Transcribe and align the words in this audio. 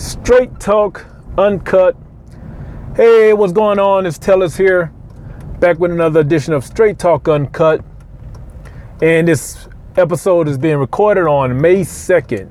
Straight 0.00 0.58
Talk 0.58 1.04
Uncut. 1.36 1.94
Hey, 2.96 3.34
what's 3.34 3.52
going 3.52 3.78
on? 3.78 4.06
It's 4.06 4.16
Tellers 4.16 4.56
here, 4.56 4.86
back 5.58 5.78
with 5.78 5.90
another 5.90 6.20
edition 6.20 6.54
of 6.54 6.64
Straight 6.64 6.98
Talk 6.98 7.28
Uncut. 7.28 7.84
And 9.02 9.28
this 9.28 9.68
episode 9.98 10.48
is 10.48 10.56
being 10.56 10.78
recorded 10.78 11.26
on 11.26 11.60
May 11.60 11.82
2nd, 11.82 12.50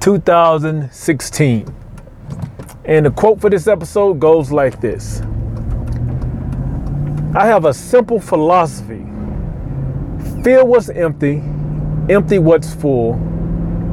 2016. 0.00 1.74
And 2.84 3.06
the 3.06 3.12
quote 3.12 3.40
for 3.40 3.48
this 3.48 3.68
episode 3.68 4.18
goes 4.18 4.50
like 4.50 4.80
this 4.80 5.22
I 7.36 7.46
have 7.46 7.64
a 7.64 7.72
simple 7.72 8.18
philosophy 8.18 9.06
fill 10.42 10.66
what's 10.66 10.88
empty, 10.88 11.36
empty 12.12 12.40
what's 12.40 12.74
full, 12.74 13.12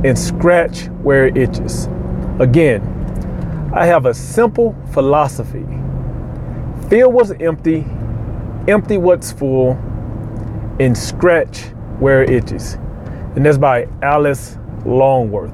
and 0.04 0.18
scratch 0.18 0.88
where 1.04 1.28
it 1.28 1.38
itches. 1.38 1.88
Again, 2.40 2.82
I 3.74 3.86
have 3.86 4.06
a 4.06 4.14
simple 4.14 4.76
philosophy 4.92 5.66
fill 6.90 7.12
what's 7.12 7.32
empty, 7.40 7.86
empty 8.68 8.98
what's 8.98 9.32
full, 9.32 9.72
and 10.80 10.98
scratch 10.98 11.62
where 12.00 12.24
it 12.24 12.30
itches. 12.30 12.76
And 13.36 13.46
that's 13.46 13.58
by 13.58 13.88
Alice 14.02 14.58
Longworth. 14.86 15.52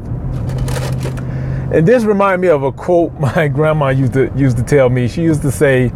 And 1.74 1.88
this 1.88 2.04
reminds 2.04 2.42
me 2.42 2.50
of 2.50 2.64
a 2.64 2.72
quote 2.72 3.14
my 3.20 3.48
grandma 3.48 3.90
used 3.90 4.14
to 4.14 4.32
used 4.36 4.58
to 4.58 4.64
tell 4.64 4.90
me. 4.90 5.08
She 5.08 5.22
used 5.22 5.42
to 5.44 5.52
say, 5.52 5.92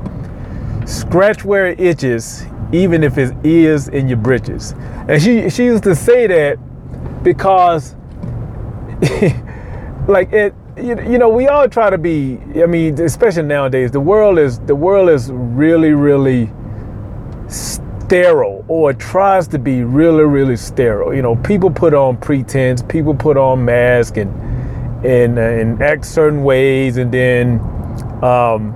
"Scratch 0.86 1.44
where 1.44 1.67
it 1.67 1.80
itches, 1.80 2.45
even 2.72 3.03
if 3.03 3.17
it 3.17 3.36
is 3.44 3.89
in 3.89 4.08
your 4.08 4.17
britches." 4.17 4.73
And 5.08 5.22
she 5.22 5.49
she 5.49 5.66
used 5.66 5.83
to 5.83 5.95
say 5.95 6.27
that 6.27 6.58
because, 7.23 7.95
like 10.08 10.31
it, 10.31 10.53
you, 10.77 10.99
you 11.09 11.17
know, 11.17 11.29
we 11.29 11.47
all 11.47 11.70
try 11.70 11.89
to 11.89 11.97
be. 11.97 12.38
I 12.55 12.65
mean, 12.65 12.99
especially 12.99 13.43
nowadays, 13.43 13.91
the 13.91 13.99
world 13.99 14.38
is 14.38 14.59
the 14.59 14.75
world 14.75 15.09
is 15.09 15.31
really 15.31 15.91
really 15.91 16.52
sterile 17.47 18.66
or 18.67 18.94
tries 18.94 19.47
to 19.50 19.59
be 19.59 19.83
really 19.83 20.23
really 20.23 20.58
sterile. 20.58 21.13
You 21.13 21.22
know 21.22 21.35
people 21.38 21.72
put 21.72 21.94
on 21.94 22.17
pretense 22.17 22.81
people 22.81 23.13
put 23.16 23.38
on 23.38 23.63
masks 23.63 24.17
and 24.17 24.33
and, 25.05 25.38
uh, 25.38 25.41
and 25.41 25.81
act 25.81 26.03
certain 26.05 26.44
ways 26.44 26.97
and 26.97 27.11
then 27.11 27.59
um, 28.23 28.73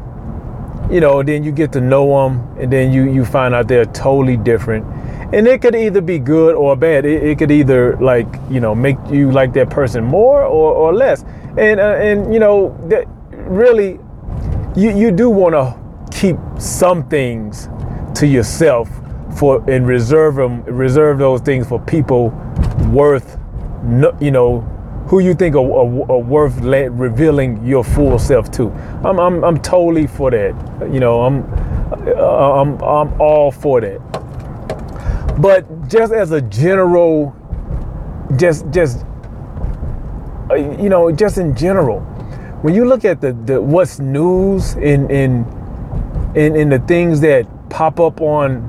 you 0.92 1.02
know 1.02 1.22
then 1.24 1.44
you 1.44 1.52
get 1.52 1.72
to 1.74 1.82
know 1.82 2.30
them 2.30 2.58
and 2.60 2.72
then 2.72 2.94
you 2.94 3.12
you 3.12 3.26
find 3.26 3.54
out 3.54 3.68
they're 3.68 3.86
totally 3.86 4.38
different. 4.38 4.86
And 5.32 5.48
it 5.48 5.62
could 5.62 5.76
either 5.76 6.02
be 6.02 6.18
good 6.18 6.56
or 6.56 6.76
bad. 6.76 7.06
It, 7.06 7.22
it 7.22 7.38
could 7.38 7.52
either 7.52 7.98
like 7.98 8.28
you 8.50 8.62
know 8.62 8.74
make 8.74 8.98
you 9.12 9.32
like 9.32 9.52
that 9.54 9.70
person 9.70 10.04
more 10.04 10.44
or, 10.44 10.74
or 10.74 10.94
less 10.96 11.26
and 11.60 11.80
uh, 11.80 11.84
and 11.98 12.34
you 12.34 12.40
know 12.40 12.76
that 12.90 13.06
really 13.32 14.00
you 14.76 14.96
you 14.96 15.12
do 15.12 15.30
want 15.30 15.54
to 15.54 16.18
keep 16.18 16.38
some 16.58 17.08
things 17.10 17.70
to 18.16 18.26
yourself 18.26 18.90
for 19.38 19.64
and 19.70 19.88
reserve 19.88 20.36
them 20.36 20.64
reserve 20.64 21.20
those 21.20 21.42
things 21.42 21.68
for 21.68 21.80
people 21.82 22.30
worth 22.92 23.38
you 24.20 24.32
know 24.32 24.62
who 25.10 25.20
you 25.20 25.34
think 25.34 25.56
are, 25.56 25.66
are, 25.66 26.12
are 26.12 26.20
worth 26.20 26.60
revealing 26.62 27.66
your 27.66 27.84
full 27.84 28.20
self 28.20 28.52
to. 28.52 28.70
I'm, 29.04 29.20
I'm, 29.20 29.44
I'm 29.44 29.60
totally 29.60 30.06
for 30.06 30.30
that. 30.30 30.54
You 30.94 31.00
know, 31.00 31.24
I'm, 31.24 31.44
uh, 32.16 32.62
I'm, 32.62 32.80
I'm 32.84 33.20
all 33.20 33.52
for 33.52 33.82
that. 33.82 34.00
But 35.42 35.88
just 35.90 36.14
as 36.14 36.32
a 36.32 36.42
general, 36.42 37.36
just, 38.38 38.70
just, 38.70 39.04
you 40.56 40.90
know, 40.90 41.12
just 41.12 41.38
in 41.38 41.56
general, 41.56 42.02
when 42.62 42.74
you 42.74 42.86
look 42.86 43.06
at 43.06 43.22
the, 43.22 43.34
the 43.34 43.62
what's 43.62 44.00
news 44.00 44.76
in, 44.76 45.10
in, 45.10 45.46
in, 46.36 46.56
in 46.56 46.70
the 46.70 46.80
things 46.80 47.22
that 47.22 47.48
pop 47.70 48.00
up 48.00 48.22
on 48.22 48.64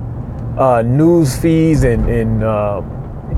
uh, 0.58 0.82
news 0.82 1.38
feeds 1.38 1.84
and, 1.84 2.08
and 2.08 2.44
uh, 2.44 2.82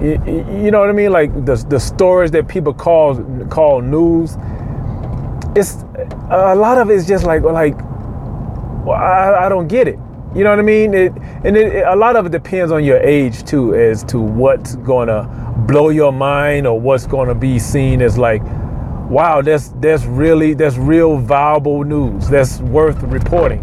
you, 0.01 0.71
know 0.71 0.81
what 0.81 0.89
I 0.89 0.93
mean? 0.93 1.13
Like 1.13 1.33
the 1.45 1.55
the 1.69 1.79
stories 1.79 2.31
that 2.33 2.49
people 2.49 2.73
call 2.73 3.23
call 3.47 3.81
news. 3.81 4.37
It's 5.55 5.85
a 6.31 6.57
lot 6.57 6.79
of 6.79 6.91
it's 6.91 7.07
just 7.07 7.25
like 7.25 7.43
like 7.43 7.77
well, 8.85 8.93
I, 8.93 9.47
I 9.47 9.49
don't 9.49 9.69
get 9.69 9.87
it. 9.87 9.99
You 10.35 10.45
know 10.45 10.51
what 10.51 10.59
I 10.59 10.63
mean? 10.63 10.95
It, 10.95 11.13
and 11.45 11.57
it, 11.57 11.87
a 11.87 11.95
lot 11.95 12.17
of 12.17 12.27
it 12.27 12.33
depends 12.33 12.73
on 12.73 12.85
your 12.85 12.99
age 12.99 13.45
too, 13.45 13.75
as 13.75 14.03
to 14.05 14.19
what's 14.19 14.77
gonna 14.77 15.42
blow 15.67 15.91
your 15.91 16.13
mind 16.13 16.67
or 16.67 16.79
what's 16.79 17.07
gonna 17.07 17.35
be 17.35 17.59
seen 17.59 18.03
as 18.03 18.19
like, 18.19 18.43
wow, 19.09 19.43
that's 19.43 19.69
that's 19.81 20.05
really 20.05 20.55
that's 20.55 20.77
real 20.77 21.19
valuable 21.19 21.85
news. 21.85 22.29
That's 22.29 22.61
worth 22.61 23.03
reporting. 23.03 23.61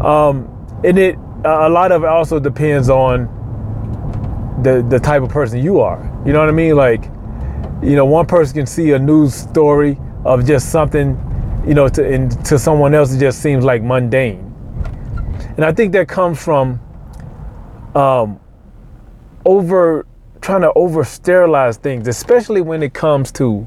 Um, 0.00 0.50
and 0.84 0.98
it 0.98 1.16
a 1.44 1.68
lot 1.68 1.92
of 1.92 2.04
it 2.04 2.08
also 2.08 2.40
depends 2.40 2.88
on 2.88 3.28
the 4.62 4.84
the 4.88 4.98
type 4.98 5.22
of 5.22 5.28
person 5.28 5.62
you 5.62 5.80
are. 5.80 6.02
You 6.26 6.32
know 6.32 6.40
what 6.40 6.48
I 6.48 6.52
mean? 6.52 6.76
Like, 6.76 7.04
you 7.82 7.96
know, 7.96 8.04
one 8.04 8.26
person 8.26 8.54
can 8.54 8.66
see 8.66 8.92
a 8.92 8.98
news 8.98 9.34
story 9.34 9.98
of 10.24 10.46
just 10.46 10.70
something, 10.70 11.18
you 11.66 11.74
know, 11.74 11.88
to 11.88 12.06
and 12.06 12.44
to 12.46 12.58
someone 12.58 12.94
else 12.94 13.12
it 13.12 13.20
just 13.20 13.40
seems 13.40 13.64
like 13.64 13.82
mundane. 13.82 14.50
And 15.56 15.64
I 15.64 15.72
think 15.72 15.92
that 15.92 16.08
comes 16.08 16.42
from 16.42 16.80
um, 17.94 18.40
over 19.44 20.06
trying 20.44 20.60
to 20.60 20.70
over 20.74 21.02
sterilize 21.04 21.78
things, 21.78 22.06
especially 22.06 22.60
when 22.60 22.82
it 22.82 22.92
comes 22.92 23.32
to 23.32 23.66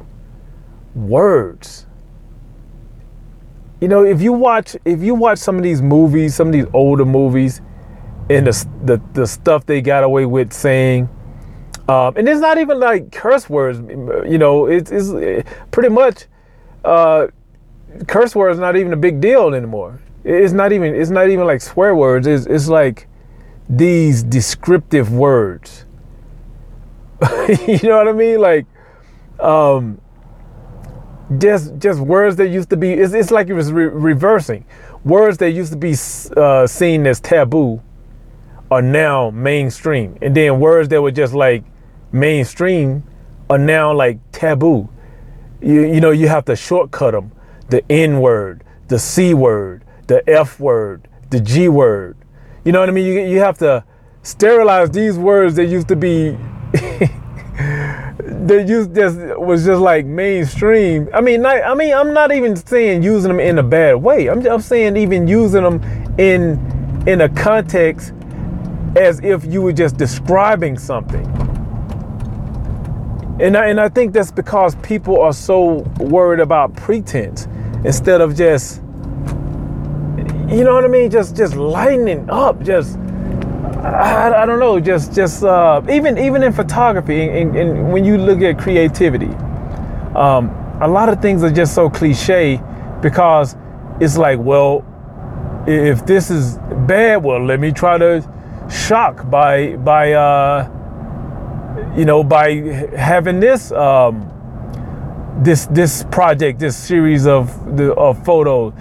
words. 0.93 1.88
You 3.81 3.88
know, 3.88 4.05
if 4.05 4.21
you 4.21 4.31
watch 4.31 4.75
if 4.85 5.01
you 5.01 5.15
watch 5.15 5.39
some 5.39 5.57
of 5.57 5.63
these 5.63 5.81
movies, 5.81 6.35
some 6.35 6.47
of 6.47 6.53
these 6.53 6.67
older 6.73 7.03
movies, 7.03 7.61
and 8.29 8.45
the, 8.45 8.67
the, 8.83 9.01
the 9.13 9.25
stuff 9.25 9.65
they 9.65 9.81
got 9.81 10.03
away 10.03 10.27
with 10.27 10.53
saying. 10.53 11.09
Um, 11.89 12.15
and 12.15 12.29
it's 12.29 12.41
not 12.41 12.59
even 12.59 12.79
like 12.79 13.11
curse 13.11 13.49
words, 13.49 13.79
you 14.29 14.38
know, 14.38 14.67
it's, 14.67 14.91
it's 14.91 15.49
pretty 15.71 15.89
much 15.89 16.25
uh, 16.85 17.27
curse 18.07 18.35
words 18.35 18.59
not 18.59 18.75
even 18.75 18.94
a 18.94 18.97
big 18.97 19.19
deal 19.19 19.55
anymore. 19.55 19.99
It's 20.23 20.53
not 20.53 20.71
even 20.73 20.94
it's 20.94 21.09
not 21.09 21.27
even 21.29 21.47
like 21.47 21.61
swear 21.61 21.95
words. 21.95 22.27
It's, 22.27 22.45
it's 22.45 22.67
like 22.67 23.07
these 23.67 24.21
descriptive 24.21 25.11
words. 25.11 25.87
you 27.67 27.79
know 27.83 27.97
what 27.97 28.07
I 28.07 28.11
mean? 28.11 28.39
Like 28.39 28.66
um, 29.39 30.00
just 31.38 31.78
just 31.79 32.00
words 32.00 32.35
that 32.38 32.50
used 32.50 32.69
to 32.69 32.78
be. 32.78 32.94
It's, 32.94 33.13
it's 33.13 33.31
like 33.31 33.47
it 33.47 33.53
was 33.53 33.72
re- 33.72 33.85
reversing. 33.85 34.66
Words 35.03 35.38
that 35.39 35.51
used 35.51 35.72
to 35.72 35.77
be 35.77 35.95
uh, 36.35 36.67
seen 36.67 37.07
as 37.07 37.19
taboo 37.19 37.81
are 38.69 38.81
now 38.81 39.29
mainstream. 39.29 40.17
And 40.22 40.35
then 40.35 40.59
words 40.59 40.89
that 40.89 41.01
were 41.01 41.11
just 41.11 41.33
like 41.33 41.63
mainstream 42.11 43.03
are 43.50 43.57
now 43.57 43.94
like 43.94 44.19
taboo. 44.31 44.89
You, 45.61 45.85
you 45.85 46.01
know, 46.01 46.11
you 46.11 46.27
have 46.27 46.45
to 46.45 46.56
shortcut 46.56 47.13
them. 47.13 47.31
The 47.69 47.83
N 47.91 48.19
word, 48.19 48.63
the 48.88 49.00
C 49.00 49.33
word, 49.33 49.83
the 50.07 50.27
F 50.29 50.59
word, 50.59 51.07
the 51.29 51.39
G 51.39 51.67
word. 51.69 52.17
You 52.63 52.72
know 52.72 52.79
what 52.79 52.89
I 52.89 52.91
mean? 52.91 53.06
You, 53.06 53.22
you 53.22 53.39
have 53.39 53.57
to 53.59 53.83
sterilize 54.23 54.91
these 54.91 55.17
words 55.17 55.56
that 55.56 55.66
used 55.66 55.88
to 55.88 55.95
be 55.95 56.38
that 58.19 58.68
used 58.68 58.96
just 58.96 59.18
was 59.40 59.66
just 59.66 59.81
like 59.81 60.06
mainstream. 60.06 61.08
I 61.13 61.22
mean, 61.22 61.41
not, 61.41 61.63
I 61.63 61.74
mean, 61.74 61.94
I'm 61.94 62.13
not 62.13 62.31
even 62.31 62.56
saying 62.56 63.03
using 63.03 63.30
them 63.30 63.40
in 63.40 63.58
a 63.58 63.63
bad 63.63 63.96
way. 63.96 64.28
I'm, 64.28 64.46
I'm 64.47 64.62
saying 64.62 64.97
even 64.97 65.28
using 65.28 65.63
them 65.63 65.81
in 66.19 67.03
in 67.07 67.22
a 67.22 67.30
context 67.30 68.13
as 68.96 69.19
if 69.22 69.46
you 69.46 69.62
were 69.62 69.74
just 69.74 69.97
describing 69.97 70.78
something. 70.78 71.25
And 73.40 73.56
I, 73.56 73.68
and 73.68 73.80
I 73.80 73.88
think 73.88 74.13
that's 74.13 74.31
because 74.31 74.75
people 74.78 75.22
are 75.22 75.34
so 75.34 75.86
worried 76.00 76.40
about 76.40 76.75
pretense 76.75 77.48
instead 77.86 78.19
of 78.19 78.36
just, 78.36 78.77
you 80.50 80.63
know 80.63 80.74
what 80.74 80.83
I 80.83 80.88
mean? 80.88 81.12
Just 81.12 81.36
just 81.36 81.56
lightening 81.56 82.27
up, 82.30 82.63
just 82.63 82.98
I, 83.88 84.44
I 84.44 84.45
don't 84.45 84.60
know, 84.60 84.80
just 84.80 85.13
just 85.13 85.44
uh, 85.44 85.81
even 85.89 86.18
even 86.18 86.44
in 86.44 86.51
photography 86.51 87.22
and, 87.22 87.56
and, 87.56 87.92
when 87.92 88.04
you 88.04 88.18
look 88.18 88.42
at 88.42 88.60
creativity, 88.60 89.34
um, 90.13 90.50
a 90.81 90.88
lot 90.88 91.10
of 91.10 91.22
things 91.22 91.44
are 91.44 91.50
just 91.50 91.74
so 91.74 91.89
cliche 91.89 92.62
because 93.01 93.56
it's 94.01 94.18
like, 94.18 94.39
well, 94.39 94.86
if 95.68 96.06
this 96.06 96.30
is 96.30 96.57
bad, 96.86 97.24
well, 97.24 97.44
let 97.44 97.60
me 97.60 97.72
try 97.72 97.98
to 97.98 98.22
shock 98.69 99.30
by 99.30 99.78
by 99.78 100.12
uh, 100.12 100.69
you 101.95 102.04
know 102.04 102.24
by 102.24 102.56
having 102.95 103.40
this 103.40 103.72
um, 103.72 104.30
this 105.42 105.66
this 105.68 106.04
project, 106.12 106.60
this 106.60 106.75
series 106.75 107.25
of 107.25 107.78
the 107.78 107.94
of 107.94 108.24
photos. 108.25 108.74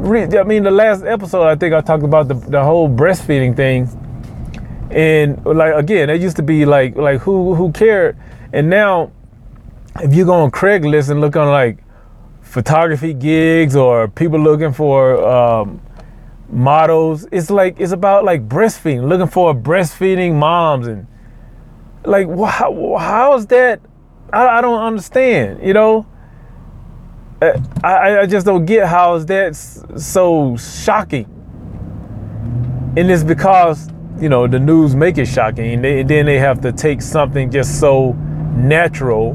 I 0.00 0.44
mean, 0.44 0.62
the 0.62 0.70
last 0.70 1.04
episode 1.04 1.46
I 1.46 1.56
think 1.56 1.74
I 1.74 1.82
talked 1.82 2.04
about 2.04 2.28
the 2.28 2.34
the 2.34 2.62
whole 2.62 2.88
breastfeeding 2.88 3.54
thing, 3.54 3.88
and 4.90 5.44
like 5.44 5.74
again, 5.74 6.10
it 6.10 6.20
used 6.20 6.36
to 6.36 6.42
be 6.42 6.64
like 6.64 6.96
like 6.96 7.20
who 7.20 7.54
who 7.54 7.72
cared, 7.72 8.16
and 8.52 8.68
now 8.68 9.12
if 10.00 10.14
you 10.14 10.24
go 10.24 10.34
on 10.34 10.50
Craigslist 10.50 11.10
and 11.10 11.20
look 11.20 11.36
on 11.36 11.48
like 11.48 11.78
photography 12.48 13.12
gigs 13.12 13.76
or 13.76 14.08
people 14.08 14.40
looking 14.40 14.72
for 14.72 15.22
um, 15.26 15.80
models. 16.48 17.26
It's 17.30 17.50
like 17.50 17.78
it's 17.78 17.92
about 17.92 18.24
like 18.24 18.48
breastfeeding, 18.48 19.08
looking 19.08 19.26
for 19.26 19.54
breastfeeding 19.54 20.34
moms 20.34 20.86
and 20.86 21.06
like 22.04 22.28
how 22.28 22.96
how 22.98 23.34
is 23.34 23.46
that? 23.48 23.80
I, 24.32 24.58
I 24.58 24.60
don't 24.60 24.80
understand. 24.80 25.66
You 25.66 25.74
know, 25.74 26.06
uh, 27.42 27.60
I 27.84 28.20
I 28.20 28.26
just 28.26 28.46
don't 28.46 28.64
get 28.64 28.88
how 28.88 29.14
is 29.14 29.26
that 29.26 29.54
so 29.56 30.56
shocking. 30.56 31.34
And 32.96 33.10
it's 33.10 33.22
because 33.22 33.90
you 34.20 34.28
know 34.28 34.46
the 34.46 34.58
news 34.58 34.94
make 34.94 35.18
it 35.18 35.26
shocking, 35.26 35.74
and, 35.74 35.84
they, 35.84 36.00
and 36.00 36.10
then 36.10 36.26
they 36.26 36.38
have 36.38 36.60
to 36.62 36.72
take 36.72 37.02
something 37.02 37.50
just 37.50 37.78
so 37.78 38.12
natural 38.54 39.32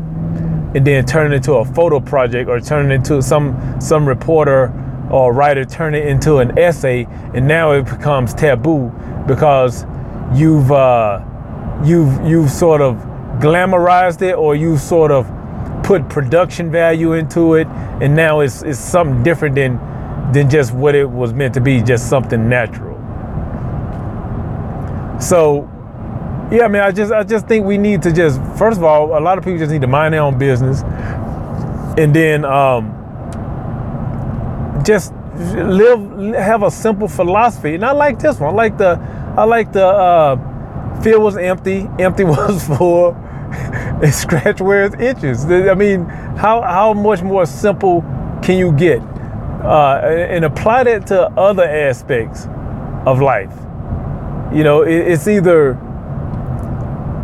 and 0.75 0.85
then 0.87 1.05
turn 1.05 1.31
it 1.31 1.37
into 1.37 1.53
a 1.53 1.65
photo 1.65 1.99
project 1.99 2.49
or 2.49 2.59
turn 2.59 2.91
it 2.91 2.95
into 2.95 3.21
some 3.21 3.79
some 3.79 4.07
reporter 4.07 4.71
or 5.11 5.33
writer 5.33 5.63
turn 5.63 5.93
it 5.93 6.07
into 6.07 6.37
an 6.37 6.57
essay 6.57 7.05
and 7.33 7.47
now 7.47 7.71
it 7.71 7.83
becomes 7.83 8.33
taboo 8.33 8.89
because 9.27 9.85
you've 10.33 10.71
uh, 10.71 11.23
you've 11.83 12.25
you've 12.25 12.49
sort 12.49 12.81
of 12.81 12.95
glamorized 13.39 14.21
it 14.21 14.33
or 14.33 14.55
you've 14.55 14.79
sort 14.81 15.11
of 15.11 15.31
put 15.83 16.07
production 16.09 16.71
value 16.71 17.13
into 17.13 17.55
it 17.55 17.67
and 18.01 18.15
now 18.15 18.39
it's 18.39 18.63
it's 18.63 18.79
something 18.79 19.21
different 19.23 19.55
than 19.55 19.79
than 20.33 20.49
just 20.49 20.73
what 20.73 20.95
it 20.95 21.09
was 21.09 21.33
meant 21.33 21.53
to 21.53 21.61
be 21.61 21.81
just 21.81 22.09
something 22.09 22.49
natural 22.49 22.92
so 25.23 25.69
yeah, 26.51 26.65
I 26.65 26.67
mean, 26.67 26.81
I 26.81 26.91
just 26.91 27.11
I 27.11 27.23
just 27.23 27.47
think 27.47 27.65
we 27.65 27.77
need 27.77 28.01
to 28.03 28.11
just 28.11 28.39
first 28.57 28.77
of 28.77 28.83
all, 28.83 29.17
a 29.17 29.21
lot 29.21 29.37
of 29.37 29.43
people 29.43 29.57
just 29.59 29.71
need 29.71 29.81
to 29.81 29.87
mind 29.87 30.13
their 30.13 30.21
own 30.21 30.37
business, 30.37 30.81
and 31.97 32.13
then 32.13 32.45
um, 32.45 32.93
just 34.85 35.13
live 35.35 36.35
have 36.35 36.63
a 36.63 36.69
simple 36.69 37.07
philosophy. 37.07 37.75
And 37.75 37.85
I 37.85 37.91
like 37.91 38.19
this 38.19 38.39
one. 38.39 38.53
I 38.53 38.55
like 38.55 38.77
the 38.77 38.99
I 39.37 39.45
like 39.45 39.71
the 39.71 39.85
uh, 39.87 41.01
field 41.01 41.23
was 41.23 41.37
empty, 41.37 41.89
empty 41.97 42.23
was 42.25 42.67
full, 42.67 43.13
and 43.13 44.13
scratch 44.13 44.61
where 44.61 44.83
it 44.83 44.99
itches. 45.01 45.45
I 45.45 45.73
mean, 45.73 46.05
how 46.35 46.61
how 46.61 46.93
much 46.93 47.21
more 47.21 47.45
simple 47.45 48.01
can 48.43 48.57
you 48.57 48.71
get? 48.73 49.01
Uh, 49.63 50.01
and 50.03 50.43
apply 50.43 50.83
that 50.83 51.07
to 51.07 51.21
other 51.39 51.63
aspects 51.63 52.47
of 53.05 53.21
life. 53.21 53.62
You 54.53 54.63
know, 54.63 54.81
it's 54.83 55.27
either 55.27 55.79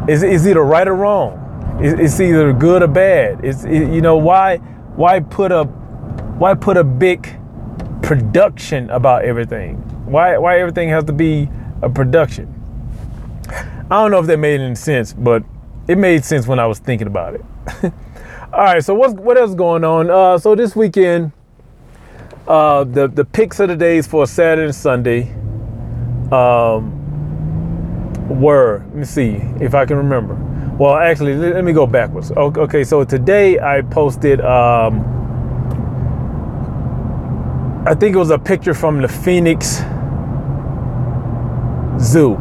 it's 0.07 0.23
either 0.23 0.63
right 0.63 0.87
or 0.87 0.95
wrong. 0.95 1.77
It's 1.79 2.19
either 2.19 2.51
good 2.51 2.81
or 2.81 2.87
bad. 2.87 3.45
It's 3.45 3.63
it, 3.63 3.93
you 3.93 4.01
know 4.01 4.17
why 4.17 4.57
why 4.95 5.19
put 5.19 5.51
a 5.51 5.65
why 5.65 6.55
put 6.55 6.75
a 6.77 6.83
big 6.83 7.39
production 8.01 8.89
about 8.89 9.25
everything? 9.25 9.75
Why 10.05 10.37
why 10.37 10.59
everything 10.59 10.89
has 10.89 11.03
to 11.05 11.13
be 11.13 11.47
a 11.83 11.89
production? 11.89 12.55
I 13.91 14.01
don't 14.01 14.11
know 14.11 14.19
if 14.19 14.25
that 14.25 14.37
made 14.37 14.59
any 14.59 14.75
sense, 14.75 15.13
but 15.13 15.43
it 15.87 15.97
made 15.97 16.25
sense 16.25 16.47
when 16.47 16.59
I 16.59 16.65
was 16.65 16.79
thinking 16.79 17.07
about 17.07 17.35
it. 17.35 17.45
All 18.51 18.63
right, 18.63 18.83
so 18.83 18.95
what's 18.95 19.13
what 19.13 19.37
else 19.37 19.53
going 19.53 19.83
on? 19.83 20.09
Uh, 20.09 20.37
so 20.39 20.55
this 20.55 20.75
weekend, 20.75 21.31
uh, 22.47 22.83
the 22.83 23.07
the 23.07 23.23
picks 23.23 23.59
of 23.59 23.69
the 23.69 23.75
days 23.75 24.07
for 24.07 24.25
Saturday 24.25 24.65
and 24.65 24.75
Sunday. 24.75 25.31
Um, 26.31 26.98
were, 28.29 28.79
let 28.89 28.95
me 28.95 29.05
see 29.05 29.41
if 29.59 29.73
I 29.73 29.85
can 29.85 29.97
remember. 29.97 30.35
Well, 30.77 30.95
actually, 30.95 31.35
let, 31.35 31.63
me 31.63 31.73
go 31.73 31.85
backwards. 31.85 32.31
Okay, 32.31 32.83
so 32.83 33.03
today 33.03 33.59
I 33.59 33.81
posted, 33.81 34.39
um, 34.41 35.03
I 37.85 37.93
think 37.95 38.15
it 38.15 38.19
was 38.19 38.29
a 38.29 38.39
picture 38.39 38.73
from 38.73 39.01
the 39.01 39.07
Phoenix 39.09 39.79
Zoo, 41.99 42.35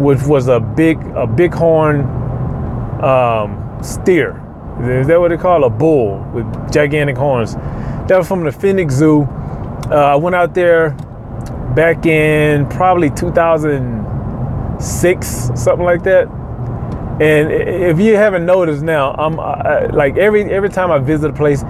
which 0.00 0.22
was 0.22 0.48
a 0.48 0.58
big, 0.58 0.98
a 1.14 1.26
bighorn 1.26 2.00
um, 3.04 3.78
steer. 3.82 4.42
Is 4.80 5.06
that 5.06 5.20
what 5.20 5.28
they 5.28 5.36
call 5.36 5.64
a 5.64 5.70
bull 5.70 6.18
with 6.32 6.72
gigantic 6.72 7.16
horns? 7.16 7.54
That 7.54 8.16
was 8.18 8.26
from 8.26 8.42
the 8.42 8.50
Phoenix 8.50 8.94
Zoo. 8.94 9.22
Uh, 9.22 10.12
I 10.12 10.16
went 10.16 10.34
out 10.34 10.54
there 10.54 10.90
back 11.76 12.04
in 12.06 12.68
probably 12.68 13.10
2000 13.10 14.09
six, 14.80 15.50
something 15.54 15.84
like 15.84 16.02
that. 16.04 16.28
And 17.20 17.52
if 17.52 18.00
you 18.00 18.16
haven't 18.16 18.46
noticed 18.46 18.82
now, 18.82 19.12
I'm 19.12 19.38
I, 19.38 19.86
like 19.86 20.16
every 20.16 20.44
every 20.44 20.70
time 20.70 20.90
I 20.90 20.98
visit 20.98 21.30
a 21.30 21.34
place, 21.34 21.62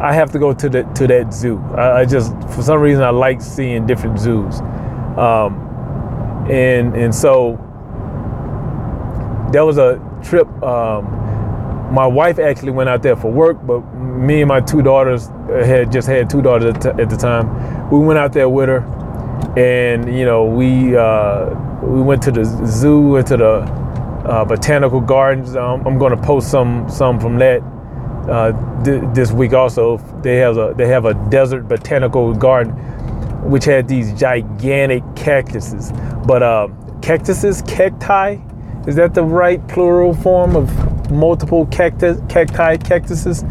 I 0.00 0.12
have 0.14 0.32
to 0.32 0.38
go 0.38 0.54
to 0.54 0.68
the 0.70 0.84
to 0.94 1.06
that 1.06 1.34
zoo. 1.34 1.58
I, 1.76 2.00
I 2.00 2.04
just 2.06 2.32
for 2.48 2.62
some 2.62 2.80
reason 2.80 3.02
I 3.02 3.10
like 3.10 3.42
seeing 3.42 3.86
different 3.86 4.18
zoos, 4.18 4.60
um, 5.18 6.46
and 6.50 6.96
and 6.96 7.14
so 7.14 7.56
that 9.52 9.60
was 9.60 9.76
a 9.76 10.00
trip. 10.24 10.48
Um, 10.62 11.12
my 11.92 12.06
wife 12.06 12.38
actually 12.38 12.72
went 12.72 12.88
out 12.88 13.02
there 13.02 13.16
for 13.16 13.30
work, 13.30 13.58
but 13.66 13.80
me 13.94 14.40
and 14.40 14.48
my 14.48 14.60
two 14.60 14.80
daughters 14.80 15.28
had 15.48 15.92
just 15.92 16.08
had 16.08 16.30
two 16.30 16.40
daughters 16.40 16.74
at 16.86 17.10
the 17.10 17.16
time. 17.16 17.90
We 17.90 17.98
went 17.98 18.18
out 18.18 18.32
there 18.32 18.48
with 18.48 18.70
her, 18.70 18.80
and 19.58 20.16
you 20.16 20.24
know 20.24 20.46
we. 20.46 20.96
Uh, 20.96 21.65
we 21.82 22.02
went 22.02 22.22
to 22.22 22.30
the 22.30 22.44
zoo, 22.66 23.00
went 23.00 23.26
to 23.28 23.36
the 23.36 23.52
uh, 24.26 24.44
botanical 24.44 25.00
gardens. 25.00 25.56
Um, 25.56 25.86
I'm 25.86 25.98
going 25.98 26.14
to 26.14 26.20
post 26.20 26.50
some 26.50 26.88
some 26.88 27.20
from 27.20 27.38
that 27.38 27.60
uh, 28.28 28.82
th- 28.84 29.02
this 29.14 29.30
week. 29.32 29.52
Also, 29.52 29.98
they 30.22 30.36
have 30.36 30.56
a 30.58 30.74
they 30.76 30.88
have 30.88 31.04
a 31.04 31.14
desert 31.30 31.68
botanical 31.68 32.34
garden, 32.34 32.72
which 33.48 33.64
had 33.64 33.88
these 33.88 34.12
gigantic 34.14 35.02
cactuses. 35.14 35.92
But 36.26 36.42
uh, 36.42 36.68
cactuses, 37.02 37.62
cacti, 37.62 38.38
is 38.86 38.96
that 38.96 39.14
the 39.14 39.22
right 39.22 39.66
plural 39.68 40.14
form 40.14 40.56
of 40.56 41.10
multiple 41.10 41.66
cactus, 41.66 42.18
cacti, 42.28 42.76
cactuses? 42.78 43.44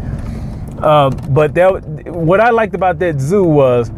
Uh, 0.78 1.10
but 1.30 1.54
that 1.54 2.06
what 2.08 2.40
I 2.40 2.50
liked 2.50 2.74
about 2.74 2.98
that 2.98 3.18
zoo 3.18 3.44
was 3.44 3.90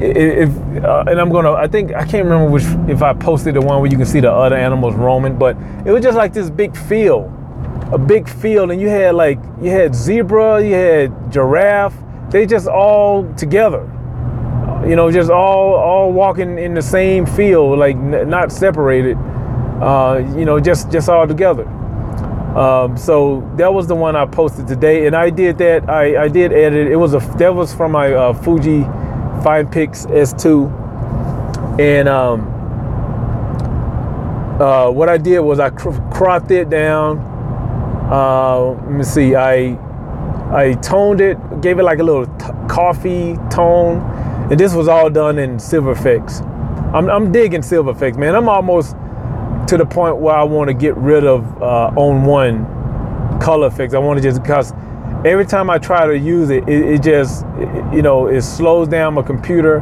if 0.00 0.48
uh, 0.84 1.04
and 1.06 1.20
I'm 1.20 1.30
gonna 1.30 1.52
I 1.52 1.66
think 1.68 1.92
I 1.92 2.04
can't 2.06 2.24
remember 2.24 2.50
which 2.50 2.64
if 2.88 3.02
I 3.02 3.12
posted 3.12 3.54
the 3.54 3.60
one 3.60 3.80
where 3.80 3.90
you 3.90 3.96
can 3.96 4.06
see 4.06 4.20
the 4.20 4.30
other 4.32 4.56
animals 4.56 4.94
roaming, 4.94 5.36
but 5.38 5.56
it 5.84 5.90
was 5.90 6.02
just 6.02 6.16
like 6.16 6.32
this 6.32 6.50
big 6.50 6.76
field, 6.76 7.32
a 7.92 7.98
big 7.98 8.28
field, 8.28 8.70
and 8.70 8.80
you 8.80 8.88
had 8.88 9.14
like 9.14 9.38
you 9.60 9.70
had 9.70 9.94
zebra, 9.94 10.62
you 10.64 10.74
had 10.74 11.32
giraffe, 11.32 11.94
they 12.30 12.46
just 12.46 12.68
all 12.68 13.32
together, 13.34 13.80
you 14.86 14.96
know, 14.96 15.10
just 15.10 15.30
all 15.30 15.74
all 15.74 16.12
walking 16.12 16.58
in 16.58 16.74
the 16.74 16.82
same 16.82 17.26
field, 17.26 17.78
like 17.78 17.96
n- 17.96 18.28
not 18.28 18.52
separated, 18.52 19.16
uh, 19.80 20.22
you 20.36 20.44
know, 20.44 20.60
just 20.60 20.90
just 20.90 21.08
all 21.08 21.26
together. 21.26 21.66
Um, 22.56 22.96
so 22.96 23.48
that 23.56 23.72
was 23.72 23.86
the 23.86 23.94
one 23.94 24.16
I 24.16 24.26
posted 24.26 24.66
today, 24.66 25.06
and 25.06 25.14
I 25.14 25.30
did 25.30 25.58
that. 25.58 25.88
I, 25.88 26.24
I 26.24 26.28
did 26.28 26.52
edit. 26.52 26.88
It 26.88 26.96
was 26.96 27.14
a 27.14 27.18
that 27.38 27.54
was 27.54 27.74
from 27.74 27.92
my 27.92 28.12
uh, 28.12 28.32
Fuji 28.32 28.84
Finepix 29.42 30.06
S2, 30.06 31.80
and 31.80 32.08
um, 32.08 32.40
uh, 34.60 34.90
what 34.90 35.08
I 35.08 35.18
did 35.18 35.40
was 35.40 35.60
I 35.60 35.70
cr- 35.70 35.90
cropped 36.12 36.50
it 36.50 36.68
down. 36.70 37.18
Uh, 38.10 38.70
let 38.82 38.90
me 38.90 39.04
see. 39.04 39.34
I 39.34 39.78
I 40.50 40.74
toned 40.74 41.20
it, 41.20 41.36
gave 41.60 41.78
it 41.78 41.82
like 41.82 41.98
a 41.98 42.02
little 42.02 42.26
t- 42.26 42.46
coffee 42.68 43.36
tone, 43.50 43.98
and 44.50 44.58
this 44.58 44.72
was 44.74 44.88
all 44.88 45.10
done 45.10 45.38
in 45.38 45.58
Silver 45.58 45.94
Efex. 45.94 46.42
I'm, 46.94 47.10
I'm 47.10 47.30
digging 47.30 47.62
Silver 47.62 47.92
Efex, 47.92 48.16
man. 48.16 48.34
I'm 48.34 48.48
almost 48.48 48.96
to 49.68 49.76
the 49.76 49.84
point 49.84 50.16
where 50.16 50.34
I 50.34 50.42
want 50.44 50.68
to 50.68 50.74
get 50.74 50.96
rid 50.96 51.24
of 51.24 51.44
uh, 51.62 51.90
On1 51.96 53.40
color 53.42 53.70
fix. 53.70 53.92
I 53.92 53.98
want 53.98 54.18
to 54.18 54.22
just 54.22 54.42
because 54.42 54.72
every 55.24 55.46
time 55.46 55.70
I 55.70 55.78
try 55.78 56.06
to 56.06 56.16
use 56.16 56.50
it, 56.50 56.68
it, 56.68 56.86
it 56.86 57.02
just, 57.02 57.44
it, 57.58 57.94
you 57.94 58.02
know, 58.02 58.26
it 58.26 58.42
slows 58.42 58.88
down 58.88 59.14
my 59.14 59.22
computer 59.22 59.80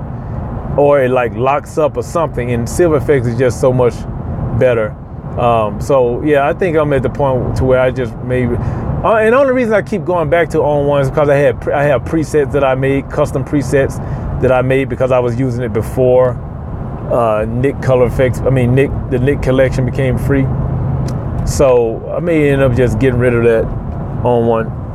or 0.79 1.03
it 1.03 1.11
like 1.11 1.35
locks 1.35 1.79
up 1.79 1.97
or 1.97 2.03
something. 2.03 2.53
And 2.53 2.69
Silver 2.69 3.01
Efex 3.01 3.27
is 3.27 3.39
just 3.39 3.61
so 3.61 3.73
much 3.73 3.95
better. 4.59 4.91
Um, 5.39 5.81
so 5.81 6.23
yeah, 6.23 6.49
I 6.49 6.55
think 6.55 6.77
I'm 6.77 6.93
at 6.95 7.03
the 7.03 7.11
point 7.11 7.57
to 7.57 7.65
where 7.65 7.81
I 7.81 7.91
just 7.91 8.17
maybe, 8.19 8.55
uh, 8.57 9.17
and 9.17 9.35
the 9.35 9.39
only 9.39 9.53
reason 9.53 9.75
I 9.75 9.83
keep 9.83 10.05
going 10.05 10.31
back 10.31 10.49
to 10.51 10.59
On1 10.59 11.03
is 11.03 11.11
because 11.11 11.29
I 11.29 11.37
had 11.37 11.69
I 11.69 11.83
have 11.85 12.03
presets 12.05 12.53
that 12.53 12.65
I 12.65 12.75
made, 12.75 13.11
custom 13.11 13.45
presets 13.45 13.99
that 14.41 14.51
I 14.51 14.63
made 14.63 14.89
because 14.89 15.13
I 15.13 15.19
was 15.19 15.39
using 15.39 15.63
it 15.63 15.75
before 15.75 16.31
uh, 17.13 17.45
Nik 17.47 17.83
Color 17.83 18.09
Efex. 18.09 18.45
I 18.47 18.51
mean 18.51 18.75
Nik 18.75 18.91
the 19.11 19.19
Nik 19.19 19.43
collection 19.43 19.85
became 19.85 20.17
free. 20.17 20.47
So 21.47 22.11
I 22.17 22.21
may 22.21 22.49
end 22.49 22.63
up 22.63 22.75
just 22.75 22.99
getting 22.99 23.21
rid 23.21 23.35
of 23.35 23.45
that 23.45 23.65
On1. 24.25 24.86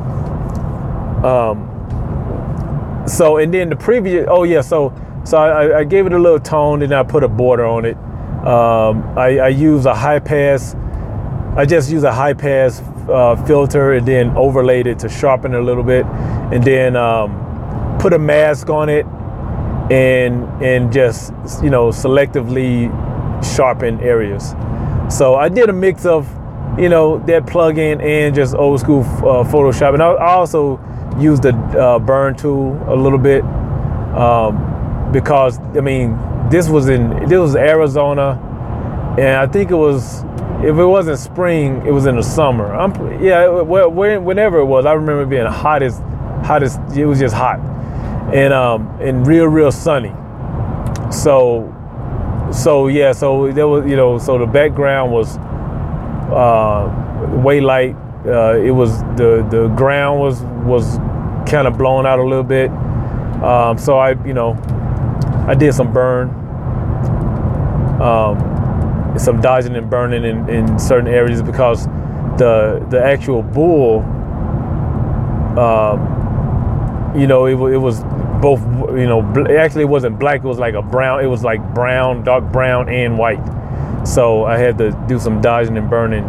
Um, 1.24 3.04
so 3.06 3.36
and 3.38 3.52
then 3.52 3.68
the 3.68 3.76
previous, 3.76 4.26
oh 4.28 4.44
yeah, 4.44 4.60
so 4.60 4.92
so 5.24 5.38
I, 5.38 5.80
I 5.80 5.84
gave 5.84 6.06
it 6.06 6.12
a 6.12 6.18
little 6.18 6.40
tone 6.40 6.82
and 6.82 6.92
I 6.92 7.02
put 7.02 7.22
a 7.22 7.28
border 7.28 7.64
on 7.64 7.84
it. 7.84 7.96
Um, 8.46 9.16
I, 9.16 9.38
I 9.38 9.48
use 9.48 9.86
a 9.86 9.94
high 9.94 10.18
pass. 10.18 10.74
I 11.56 11.64
just 11.64 11.90
use 11.90 12.02
a 12.02 12.12
high 12.12 12.32
pass 12.32 12.80
uh, 13.08 13.36
filter 13.46 13.92
and 13.92 14.06
then 14.06 14.36
overlaid 14.36 14.86
it 14.86 14.98
to 15.00 15.08
sharpen 15.08 15.54
it 15.54 15.60
a 15.60 15.62
little 15.62 15.84
bit, 15.84 16.06
and 16.06 16.62
then 16.64 16.96
um, 16.96 17.98
put 18.00 18.12
a 18.12 18.18
mask 18.18 18.68
on 18.68 18.88
it 18.88 19.06
and 19.90 20.44
and 20.62 20.92
just 20.92 21.32
you 21.62 21.70
know 21.70 21.88
selectively 21.88 22.90
sharpen 23.56 24.00
areas. 24.00 24.54
So 25.08 25.34
I 25.34 25.48
did 25.48 25.68
a 25.68 25.72
mix 25.72 26.06
of 26.06 26.28
you 26.78 26.88
know 26.88 27.18
that 27.26 27.46
plug-in 27.46 28.00
and 28.00 28.34
just 28.34 28.54
old 28.54 28.80
school 28.80 29.02
uh, 29.02 29.44
Photoshop, 29.44 29.94
and 29.94 30.02
I, 30.02 30.12
I 30.12 30.32
also 30.32 30.80
used 31.18 31.42
the 31.42 31.54
uh, 31.54 31.98
burn 31.98 32.34
tool 32.34 32.78
a 32.88 32.94
little 32.94 33.18
bit 33.18 33.42
um, 34.14 35.10
because 35.12 35.58
I 35.76 35.80
mean 35.80 36.18
this 36.50 36.68
was 36.68 36.88
in 36.88 37.28
this 37.28 37.38
was 37.38 37.56
Arizona, 37.56 38.38
and 39.18 39.36
I 39.36 39.46
think 39.46 39.70
it 39.70 39.76
was 39.76 40.24
if 40.62 40.76
it 40.76 40.84
wasn't 40.84 41.18
spring, 41.18 41.84
it 41.86 41.90
was 41.90 42.06
in 42.06 42.16
the 42.16 42.22
summer. 42.22 42.74
I'm 42.74 42.92
yeah, 43.22 43.48
whenever 43.48 44.58
it 44.58 44.66
was, 44.66 44.86
I 44.86 44.92
remember 44.92 45.26
being 45.26 45.46
hot 45.46 45.82
as 45.82 45.98
hot 46.44 46.62
as 46.62 46.76
it 46.96 47.04
was 47.04 47.18
just 47.18 47.34
hot, 47.34 47.58
and 48.34 48.52
um 48.52 48.86
and 49.00 49.26
real 49.26 49.46
real 49.46 49.72
sunny. 49.72 50.12
So 51.10 51.74
so 52.52 52.88
yeah, 52.88 53.12
so 53.12 53.50
there 53.52 53.66
was 53.66 53.88
you 53.88 53.96
know 53.96 54.18
so 54.18 54.38
the 54.38 54.46
background 54.46 55.10
was 55.10 55.36
uh, 56.32 57.40
way 57.42 57.60
light. 57.60 57.96
Uh, 58.24 58.56
it 58.56 58.70
was 58.70 59.00
the 59.16 59.46
the 59.50 59.68
ground 59.76 60.20
was 60.20 60.42
was 60.64 60.98
kind 61.48 61.66
of 61.66 61.76
blown 61.76 62.06
out 62.06 62.18
a 62.18 62.22
little 62.22 62.44
bit. 62.44 62.70
Um, 63.42 63.78
so 63.78 63.98
I 63.98 64.10
you 64.24 64.34
know 64.34 64.52
I 65.48 65.54
did 65.54 65.74
some 65.74 65.92
burn. 65.92 66.30
Um, 68.00 69.18
some 69.18 69.40
dodging 69.40 69.76
and 69.76 69.90
burning 69.90 70.24
in, 70.24 70.48
in 70.48 70.78
certain 70.78 71.08
areas 71.08 71.42
because 71.42 71.86
the 72.38 72.84
the 72.90 73.02
actual 73.02 73.42
bull, 73.42 74.00
um, 75.58 76.00
you 77.14 77.26
know, 77.26 77.46
it, 77.46 77.74
it 77.74 77.78
was 77.78 78.02
both, 78.40 78.60
you 78.98 79.06
know, 79.06 79.20
actually 79.56 79.82
it 79.82 79.88
wasn't 79.88 80.18
black. 80.18 80.40
It 80.40 80.46
was 80.46 80.58
like 80.58 80.74
a 80.74 80.82
brown. 80.82 81.22
It 81.22 81.26
was 81.26 81.44
like 81.44 81.62
brown, 81.74 82.24
dark 82.24 82.50
brown, 82.52 82.88
and 82.88 83.18
white. 83.18 83.40
So 84.04 84.44
I 84.44 84.58
had 84.58 84.78
to 84.78 84.90
do 85.06 85.18
some 85.18 85.40
dodging 85.40 85.76
and 85.76 85.88
burning 85.88 86.24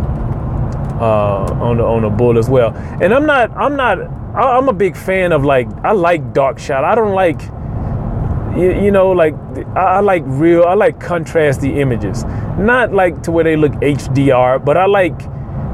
uh, 1.03 1.67
on 1.67 1.77
the 1.77 1.83
on 1.83 2.01
the 2.03 2.09
bull 2.09 2.37
as 2.37 2.49
well. 2.49 2.73
And 3.01 3.13
I'm 3.13 3.25
not 3.25 3.51
I'm 3.51 3.75
not 3.75 3.99
I'm 4.35 4.69
a 4.69 4.73
big 4.73 4.95
fan 4.95 5.31
of 5.31 5.43
like 5.43 5.67
I 5.83 5.91
like 5.91 6.33
dark 6.33 6.59
shot. 6.59 6.83
I 6.83 6.95
don't 6.95 7.13
like 7.13 7.41
you, 8.55 8.83
you 8.83 8.91
know, 8.91 9.11
like 9.11 9.33
I, 9.75 9.97
I, 9.97 9.99
like 9.99 10.23
real, 10.25 10.63
I 10.63 10.75
like 10.75 10.99
contrasty 10.99 11.77
images. 11.77 12.23
Not 12.57 12.93
like 12.93 13.23
to 13.23 13.31
where 13.31 13.43
they 13.43 13.55
look 13.55 13.71
HDR, 13.73 14.63
but 14.63 14.77
I 14.77 14.85
like 14.85 15.17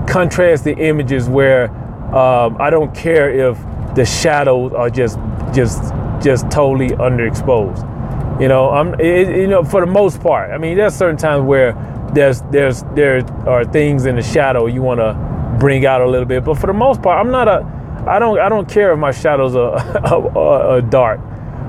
contrasty 0.07 0.79
images 0.79 1.27
where 1.27 1.69
um, 2.15 2.57
I 2.59 2.69
don't 2.69 2.95
care 2.95 3.29
if 3.29 3.57
the 3.95 4.05
shadows 4.05 4.71
are 4.74 4.89
just, 4.89 5.19
just, 5.53 5.93
just 6.24 6.50
totally 6.50 6.89
underexposed. 6.91 8.41
You 8.41 8.48
know, 8.48 8.69
I'm, 8.69 8.93
it, 9.00 9.36
you 9.36 9.48
know, 9.48 9.63
for 9.63 9.81
the 9.81 9.91
most 9.91 10.21
part. 10.21 10.51
I 10.51 10.57
mean, 10.57 10.77
there's 10.77 10.95
certain 10.95 11.17
times 11.17 11.43
where 11.43 11.74
there's, 12.13 12.41
there's, 12.51 12.83
there 12.93 13.25
are 13.47 13.65
things 13.65 14.05
in 14.05 14.15
the 14.15 14.21
shadow 14.21 14.65
you 14.67 14.81
want 14.81 14.99
to 14.99 15.57
bring 15.59 15.85
out 15.85 16.01
a 16.01 16.05
little 16.05 16.25
bit, 16.25 16.43
but 16.43 16.57
for 16.57 16.67
the 16.67 16.73
most 16.73 17.01
part, 17.01 17.23
I'm 17.23 17.31
not 17.31 17.47
a, 17.47 17.65
I 18.07 18.19
don't, 18.19 18.39
I 18.39 18.49
don't 18.49 18.69
care 18.69 18.93
if 18.93 18.99
my 18.99 19.11
shadows 19.11 19.55
are, 19.57 19.77
are, 20.07 20.37
are 20.37 20.81
dark. 20.81 21.19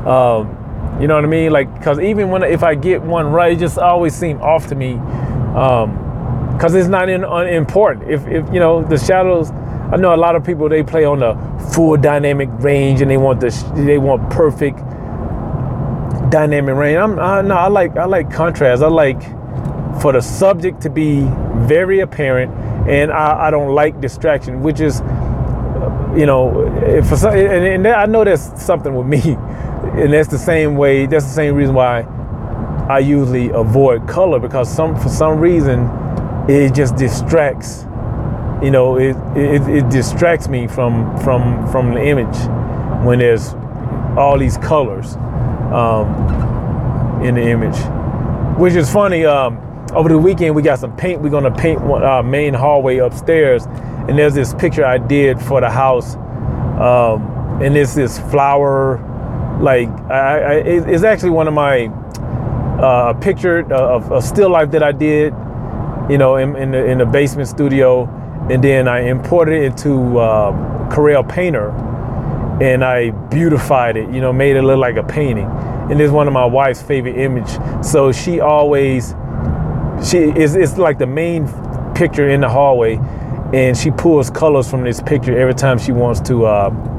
Um, 0.07 0.57
you 1.01 1.09
know 1.09 1.15
what 1.15 1.25
I 1.25 1.29
mean? 1.29 1.51
Like, 1.51 1.83
cause 1.83 1.99
even 1.99 2.29
when 2.29 2.43
if 2.43 2.63
I 2.63 2.75
get 2.75 3.03
one 3.03 3.27
right, 3.33 3.53
it 3.53 3.59
just 3.59 3.79
always 3.79 4.15
seem 4.15 4.41
off 4.43 4.67
to 4.69 4.75
me, 4.75 4.95
um, 5.55 6.59
cause 6.61 6.75
it's 6.75 6.89
not 6.89 7.09
in, 7.09 7.25
important. 7.25 8.11
If 8.11 8.27
if 8.27 8.47
you 8.53 8.61
know 8.61 8.83
the 8.83 8.99
shadows, 8.99 9.51
I 9.51 9.97
know 9.97 10.15
a 10.15 10.17
lot 10.17 10.37
of 10.37 10.45
people 10.45 10.69
they 10.69 10.83
play 10.83 11.05
on 11.05 11.21
the 11.21 11.35
full 11.73 11.97
dynamic 11.97 12.51
range 12.59 13.01
and 13.01 13.11
they 13.11 13.17
want 13.17 13.41
the 13.41 13.51
they 13.77 13.97
want 13.97 14.31
perfect 14.31 14.79
dynamic 16.31 16.75
range. 16.75 16.99
I'm 16.99 17.19
I, 17.19 17.41
no, 17.41 17.55
I 17.55 17.69
like 17.69 17.97
I 17.97 18.05
like 18.05 18.31
contrast. 18.31 18.83
I 18.83 18.89
like 18.89 19.23
for 20.01 20.13
the 20.13 20.21
subject 20.21 20.81
to 20.83 20.91
be 20.91 21.23
very 21.67 22.01
apparent, 22.01 22.53
and 22.89 23.13
I, 23.13 23.49
I 23.49 23.51
don't 23.51 23.75
like 23.75 24.01
distraction, 24.01 24.63
which 24.63 24.81
is 24.81 25.01
you 26.17 26.27
know, 26.27 26.67
if 26.85 27.11
and, 27.25 27.87
and 27.87 27.87
I 27.87 28.07
know 28.07 28.25
that's 28.25 28.63
something 28.63 28.95
with 28.95 29.07
me 29.07 29.21
and 29.83 30.13
that's 30.13 30.29
the 30.29 30.39
same 30.39 30.77
way. 30.77 31.07
That's 31.07 31.25
the 31.25 31.33
same 31.33 31.55
reason 31.55 31.75
why 31.75 32.03
I 32.89 32.99
usually 32.99 33.51
avoid 33.51 34.09
color 34.09 34.39
because 34.39 34.73
some 34.75 34.99
for 34.99 35.09
some 35.09 35.39
reason 35.39 35.89
it 36.49 36.75
just 36.75 36.97
distracts. 36.97 37.85
You 38.63 38.71
know, 38.71 38.97
it 38.99 39.17
it, 39.37 39.63
it 39.69 39.89
distracts 39.91 40.49
me 40.49 40.67
from 40.67 41.17
from 41.21 41.71
from 41.71 41.95
the 41.95 42.03
image 42.03 42.37
when 43.05 43.21
there's 43.21 43.55
all 44.19 44.39
these 44.39 44.59
colors 44.59 45.15
um, 45.73 47.23
in 47.25 47.37
the 47.37 47.43
image, 47.43 47.79
which 48.59 48.75
is 48.75 48.93
funny. 48.93 49.25
Um, 49.25 49.70
over 49.93 50.09
the 50.09 50.19
weekend, 50.19 50.55
we 50.55 50.63
got 50.63 50.79
some 50.79 50.97
paint. 50.97 51.21
We're 51.21 51.31
gonna 51.31 51.55
paint 51.55 51.81
our 51.81 52.23
main 52.23 52.55
hallway 52.55 52.99
upstairs, 52.99 53.67
and 53.67 54.19
there's 54.19 54.35
this 54.35 54.55
picture 54.55 54.85
I 54.85 54.99
did 54.99 55.41
for 55.41 55.61
the 55.61 55.71
house, 55.71 56.17
um, 56.81 57.61
and 57.63 57.77
it's 57.77 57.95
this 57.95 58.19
flower 58.31 58.99
like 59.61 59.89
I, 60.11 60.39
I, 60.39 60.55
it's 60.65 61.05
actually 61.05 61.31
one 61.31 61.47
of 61.47 61.55
my 61.55 61.87
uh, 62.81 63.13
picture 63.15 63.71
of 63.73 64.11
a 64.11 64.23
still 64.23 64.51
life 64.51 64.71
that 64.71 64.83
I 64.83 64.93
did, 64.93 65.35
you 66.09 66.17
know, 66.17 66.37
in, 66.37 66.57
in, 66.57 66.71
the, 66.71 66.85
in 66.87 66.99
the 66.99 67.07
basement 67.07 67.49
studio, 67.49 68.07
and 68.51 68.65
then 68.65 68.89
I 68.89 69.01
imported 69.01 69.63
it 69.63 69.65
into 69.65 70.19
uh, 70.19 70.89
Corel 70.89 71.29
Painter, 71.29 71.71
and 72.63 72.85
I 72.85 73.11
beautified 73.11 73.97
it, 73.97 74.09
you 74.11 74.21
know, 74.21 74.33
made 74.33 74.57
it 74.57 74.63
look 74.63 74.79
like 74.79 74.97
a 74.97 75.03
painting. 75.03 75.47
And 75.91 76.01
it's 76.01 76.13
one 76.13 76.27
of 76.27 76.33
my 76.33 76.45
wife's 76.45 76.81
favorite 76.81 77.19
image. 77.19 77.49
So 77.85 78.13
she 78.13 78.41
always, 78.41 79.15
she 80.05 80.19
is 80.19 80.57
it's 80.57 80.79
like 80.79 80.99
the 80.99 81.07
main 81.07 81.47
picture 81.95 82.29
in 82.29 82.41
the 82.41 82.49
hallway, 82.49 82.97
and 83.53 83.77
she 83.77 83.91
pulls 83.91 84.31
colors 84.31 84.71
from 84.71 84.85
this 84.85 85.01
picture 85.03 85.39
every 85.39 85.55
time 85.55 85.79
she 85.79 85.93
wants 85.93 86.21
to. 86.23 86.47
Uh, 86.47 86.97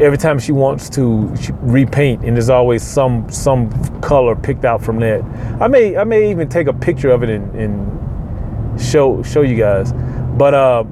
every 0.00 0.16
time 0.16 0.38
she 0.38 0.50
wants 0.50 0.88
to 0.88 1.26
repaint 1.60 2.24
and 2.24 2.34
there's 2.34 2.48
always 2.48 2.82
some 2.82 3.30
some 3.30 3.70
color 4.00 4.34
picked 4.34 4.64
out 4.64 4.82
from 4.82 4.98
that. 4.98 5.22
I 5.60 5.68
may 5.68 5.96
i 5.96 6.04
may 6.04 6.30
even 6.30 6.48
take 6.48 6.68
a 6.68 6.72
picture 6.72 7.10
of 7.10 7.22
it 7.22 7.28
and, 7.28 7.54
and 7.54 8.80
show 8.80 9.22
show 9.22 9.42
you 9.42 9.56
guys. 9.56 9.92
But 10.38 10.54
uh 10.54 10.84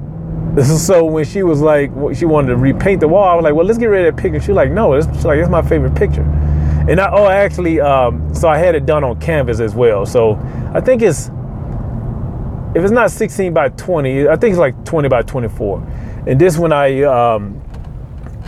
this 0.53 0.69
is 0.75 0.85
so 0.85 1.05
when 1.05 1.25
she 1.25 1.41
was 1.43 1.61
like 1.61 1.91
she 2.13 2.25
wanted 2.25 2.49
to 2.49 2.57
repaint 2.57 2.99
the 3.01 3.07
wall 3.07 3.23
i 3.23 3.35
was 3.35 3.43
like 3.43 3.53
well 3.53 3.65
let's 3.65 3.77
get 3.77 3.87
rid 3.87 4.05
of 4.05 4.15
that 4.15 4.21
picture. 4.21 4.39
She 4.39 4.51
was 4.51 4.57
like 4.57 4.71
no 4.71 4.93
it's 4.93 5.25
like 5.25 5.39
it's 5.39 5.49
my 5.49 5.61
favorite 5.61 5.95
picture 5.95 6.23
and 6.89 6.99
i 6.99 7.09
oh 7.11 7.27
actually 7.27 7.79
um 7.79 8.33
so 8.33 8.47
i 8.47 8.57
had 8.57 8.75
it 8.75 8.85
done 8.85 9.03
on 9.03 9.19
canvas 9.19 9.59
as 9.59 9.75
well 9.75 10.05
so 10.05 10.33
i 10.73 10.81
think 10.81 11.01
it's 11.01 11.29
if 12.75 12.83
it's 12.83 12.91
not 12.91 13.09
16 13.11 13.53
by 13.53 13.69
20 13.69 14.27
i 14.27 14.35
think 14.35 14.51
it's 14.51 14.59
like 14.59 14.83
20 14.85 15.07
by 15.07 15.21
24 15.21 15.79
and 16.27 16.39
this 16.39 16.57
one 16.57 16.73
i 16.73 17.03
um 17.03 17.61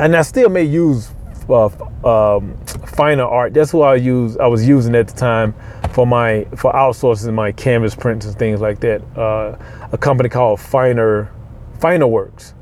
and 0.02 0.16
I 0.16 0.22
still 0.24 0.50
may 0.50 0.64
use 0.64 1.12
uh, 1.48 1.66
um, 2.06 2.58
finer 2.66 3.24
art. 3.24 3.54
That's 3.54 3.74
what 3.74 3.90
I 3.90 3.96
use. 3.96 4.38
I 4.38 4.48
was 4.48 4.68
using 4.68 4.96
at 4.96 5.08
the 5.08 5.14
time 5.14 5.54
for 5.94 6.08
my 6.08 6.46
for 6.56 6.72
outsourcing 6.74 7.34
my 7.34 7.52
canvas 7.52 7.94
prints 7.94 8.26
and 8.26 8.38
things 8.38 8.62
like 8.62 8.80
that. 8.80 9.02
Uh, 9.18 9.58
a 9.92 9.98
company 9.98 10.30
called 10.30 10.60
Finer 10.60 11.32
Finer 11.80 12.08
Works. 12.08 12.54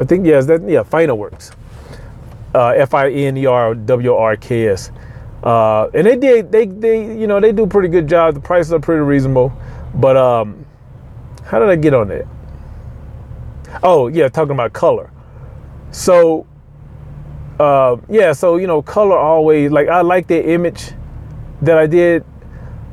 I 0.00 0.04
think 0.04 0.26
yes, 0.26 0.46
that 0.46 0.68
yeah, 0.68 0.82
Finer 0.82 1.14
Works. 1.14 1.50
Uh, 2.54 2.68
F 2.68 2.94
I 2.94 3.10
N 3.10 3.36
E 3.36 3.46
R 3.46 3.74
W 3.74 4.14
R 4.14 4.36
K 4.36 4.68
S. 4.68 4.90
Uh, 5.42 5.88
and 5.94 6.06
they 6.06 6.16
did 6.16 6.50
they 6.50 6.66
they 6.66 7.16
you 7.16 7.26
know 7.26 7.40
they 7.40 7.52
do 7.52 7.66
pretty 7.66 7.88
good 7.88 8.08
job. 8.08 8.34
The 8.34 8.40
prices 8.40 8.72
are 8.72 8.80
pretty 8.80 9.02
reasonable. 9.02 9.52
But 9.94 10.16
um, 10.16 10.66
how 11.44 11.58
did 11.58 11.68
I 11.68 11.76
get 11.76 11.94
on 11.94 12.08
that? 12.08 12.26
Oh 13.82 14.08
yeah, 14.08 14.28
talking 14.28 14.52
about 14.52 14.72
color. 14.72 15.10
So, 15.90 16.46
uh, 17.58 17.96
yeah, 18.08 18.32
so 18.32 18.56
you 18.56 18.66
know, 18.66 18.82
color 18.82 19.16
always 19.16 19.70
like 19.70 19.88
I 19.88 20.00
like 20.02 20.26
the 20.26 20.50
image 20.50 20.92
that 21.62 21.78
I 21.78 21.86
did, 21.86 22.24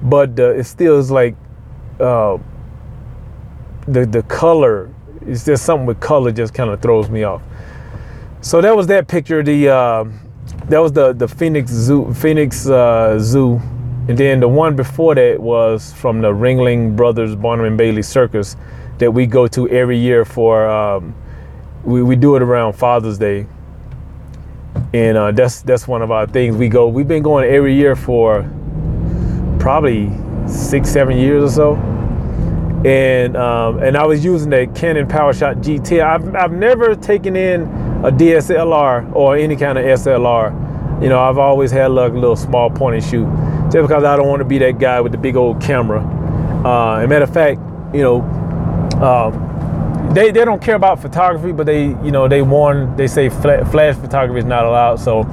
but 0.04 0.40
uh, 0.40 0.54
it 0.54 0.64
still 0.66 0.98
is 1.00 1.12
like 1.12 1.36
uh, 2.00 2.38
the 3.88 4.06
the 4.06 4.24
color 4.24 4.94
is 5.26 5.46
just 5.46 5.66
something 5.66 5.86
with 5.86 6.00
color 6.00 6.32
just 6.32 6.54
kind 6.54 6.70
of 6.70 6.82
throws 6.82 7.10
me 7.10 7.24
off. 7.24 7.42
So 8.46 8.62
that 8.62 8.76
was 8.76 8.86
that 8.88 9.08
picture. 9.08 9.42
The 9.42 9.70
uh, 9.70 10.04
that 10.70 10.78
was 10.78 10.92
the 10.92 11.14
the 11.14 11.28
Phoenix 11.28 11.72
Zoo 11.72 12.14
Phoenix 12.14 12.70
uh, 12.70 13.18
Zoo, 13.18 13.56
and 14.08 14.16
then 14.16 14.40
the 14.40 14.48
one 14.48 14.76
before 14.76 15.16
that 15.16 15.40
was 15.40 15.92
from 15.94 16.22
the 16.22 16.32
Ringling 16.32 16.96
Brothers 16.96 17.36
Barnum 17.36 17.66
and 17.66 17.76
Bailey 17.76 18.04
Circus 18.04 18.56
that 19.00 19.12
we 19.12 19.26
go 19.26 19.48
to 19.48 19.68
every 19.70 19.98
year 19.98 20.26
for. 20.26 20.70
Um, 20.70 21.16
we, 21.84 22.04
we 22.04 22.16
do 22.16 22.36
it 22.36 22.44
around 22.44 22.74
Father's 22.74 23.18
Day, 23.18 23.48
and 24.94 25.18
uh, 25.18 25.32
that's 25.32 25.64
that's 25.64 25.88
one 25.88 26.04
of 26.04 26.12
our 26.12 26.28
things. 26.28 26.56
We 26.56 26.70
go. 26.70 26.88
We've 26.88 27.08
been 27.08 27.24
going 27.24 27.50
every 27.50 27.74
year 27.74 27.96
for 27.96 28.48
probably 29.60 30.12
six, 30.48 30.92
seven 30.92 31.18
years 31.18 31.44
or 31.44 31.50
so. 31.50 31.76
And 32.86 33.36
um, 33.38 33.82
and 33.82 33.98
I 33.98 34.06
was 34.06 34.24
using 34.24 34.52
that 34.52 34.76
Canon 34.76 35.08
PowerShot 35.08 35.64
GT. 35.64 36.00
I've 36.04 36.36
I've 36.36 36.52
never 36.52 36.94
taken 36.94 37.36
in 37.36 37.85
a 38.04 38.12
DSLR 38.12 39.16
or 39.16 39.36
any 39.38 39.56
kind 39.56 39.78
of 39.78 39.86
SLR, 39.86 41.02
you 41.02 41.10
know, 41.10 41.20
I've 41.20 41.38
always 41.38 41.72
had 41.72 41.88
like 41.88 42.12
a 42.12 42.16
little 42.16 42.36
small 42.36 42.70
point 42.70 42.96
and 42.96 43.04
shoot, 43.04 43.26
just 43.72 43.88
because 43.88 44.04
I 44.04 44.16
don't 44.16 44.28
want 44.28 44.40
to 44.40 44.46
be 44.46 44.58
that 44.60 44.80
guy 44.80 45.02
with 45.02 45.12
the 45.12 45.18
big 45.18 45.36
old 45.36 45.62
camera. 45.62 46.02
Uh, 46.66 47.00
and 47.00 47.10
matter 47.10 47.24
of 47.24 47.34
fact, 47.34 47.60
you 47.94 48.02
know, 48.02 48.22
um, 49.02 50.14
they 50.14 50.32
they 50.32 50.46
don't 50.46 50.62
care 50.62 50.76
about 50.76 51.02
photography, 51.02 51.52
but 51.52 51.66
they 51.66 51.88
you 51.88 52.12
know 52.12 52.28
they 52.28 52.42
warn 52.42 52.96
they 52.96 53.08
say 53.08 53.30
flash 53.30 53.96
photography 53.98 54.40
is 54.40 54.46
not 54.46 54.66
allowed. 54.66 54.98
So 54.98 55.24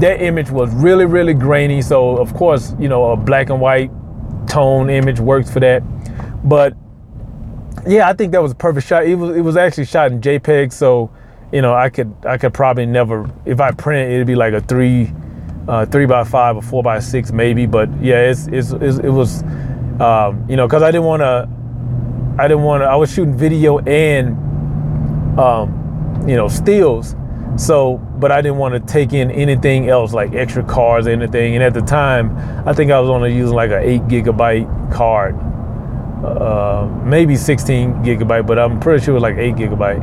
that 0.00 0.20
image 0.20 0.50
was 0.50 0.72
really 0.74 1.04
really 1.04 1.34
grainy. 1.34 1.82
So 1.82 2.16
of 2.16 2.34
course 2.34 2.74
you 2.78 2.88
know 2.88 3.12
a 3.12 3.16
black 3.16 3.50
and 3.50 3.60
white 3.60 3.90
tone 4.46 4.90
image 4.90 5.20
works 5.20 5.50
for 5.50 5.60
that, 5.60 5.82
but 6.48 6.74
yeah, 7.86 8.08
I 8.08 8.12
think 8.12 8.32
that 8.32 8.42
was 8.42 8.52
a 8.52 8.56
perfect 8.56 8.86
shot. 8.86 9.06
It 9.06 9.14
was 9.14 9.36
it 9.36 9.42
was 9.42 9.56
actually 9.56 9.86
shot 9.86 10.10
in 10.10 10.20
JPEG, 10.20 10.72
so 10.72 11.10
you 11.52 11.62
know 11.62 11.74
I 11.74 11.88
could 11.88 12.12
I 12.24 12.38
could 12.38 12.54
probably 12.54 12.86
never 12.86 13.30
if 13.44 13.60
I 13.60 13.70
print 13.72 14.10
it, 14.10 14.14
it'd 14.14 14.26
be 14.26 14.34
like 14.34 14.52
a 14.52 14.60
three 14.60 15.12
uh, 15.66 15.86
three 15.86 16.06
by 16.06 16.24
five 16.24 16.56
or 16.56 16.62
four 16.62 16.82
by 16.82 16.98
six 16.98 17.30
maybe. 17.32 17.66
But 17.66 17.88
yeah, 18.02 18.30
it's, 18.30 18.46
it's, 18.48 18.72
it's 18.72 18.98
it 18.98 19.10
was 19.10 19.42
um, 20.00 20.44
you 20.48 20.56
know 20.56 20.66
because 20.66 20.82
I 20.82 20.90
didn't 20.90 21.06
want 21.06 21.20
to 21.20 21.48
I 22.42 22.48
didn't 22.48 22.64
want 22.64 22.82
to 22.82 22.86
I 22.86 22.96
was 22.96 23.12
shooting 23.12 23.36
video 23.36 23.78
and 23.80 25.38
um, 25.38 26.24
you 26.26 26.36
know 26.36 26.48
stills. 26.48 27.14
So, 27.56 27.96
but 27.96 28.30
I 28.30 28.40
didn't 28.40 28.58
want 28.58 28.74
to 28.74 28.92
take 28.92 29.12
in 29.12 29.32
anything 29.32 29.88
else 29.88 30.12
like 30.12 30.32
extra 30.32 30.62
cards 30.62 31.08
or 31.08 31.10
anything. 31.10 31.54
And 31.56 31.64
at 31.64 31.74
the 31.74 31.80
time, 31.80 32.36
I 32.68 32.72
think 32.72 32.92
I 32.92 33.00
was 33.00 33.10
only 33.10 33.34
using 33.34 33.56
like 33.56 33.72
an 33.72 33.82
eight 33.82 34.02
gigabyte 34.02 34.92
card 34.92 35.34
uh, 36.24 36.88
maybe 37.04 37.36
16 37.36 37.94
gigabyte, 38.02 38.46
but 38.46 38.58
I'm 38.58 38.80
pretty 38.80 39.04
sure 39.04 39.12
it 39.12 39.20
was 39.20 39.22
like 39.22 39.36
eight 39.36 39.54
gigabyte. 39.54 40.02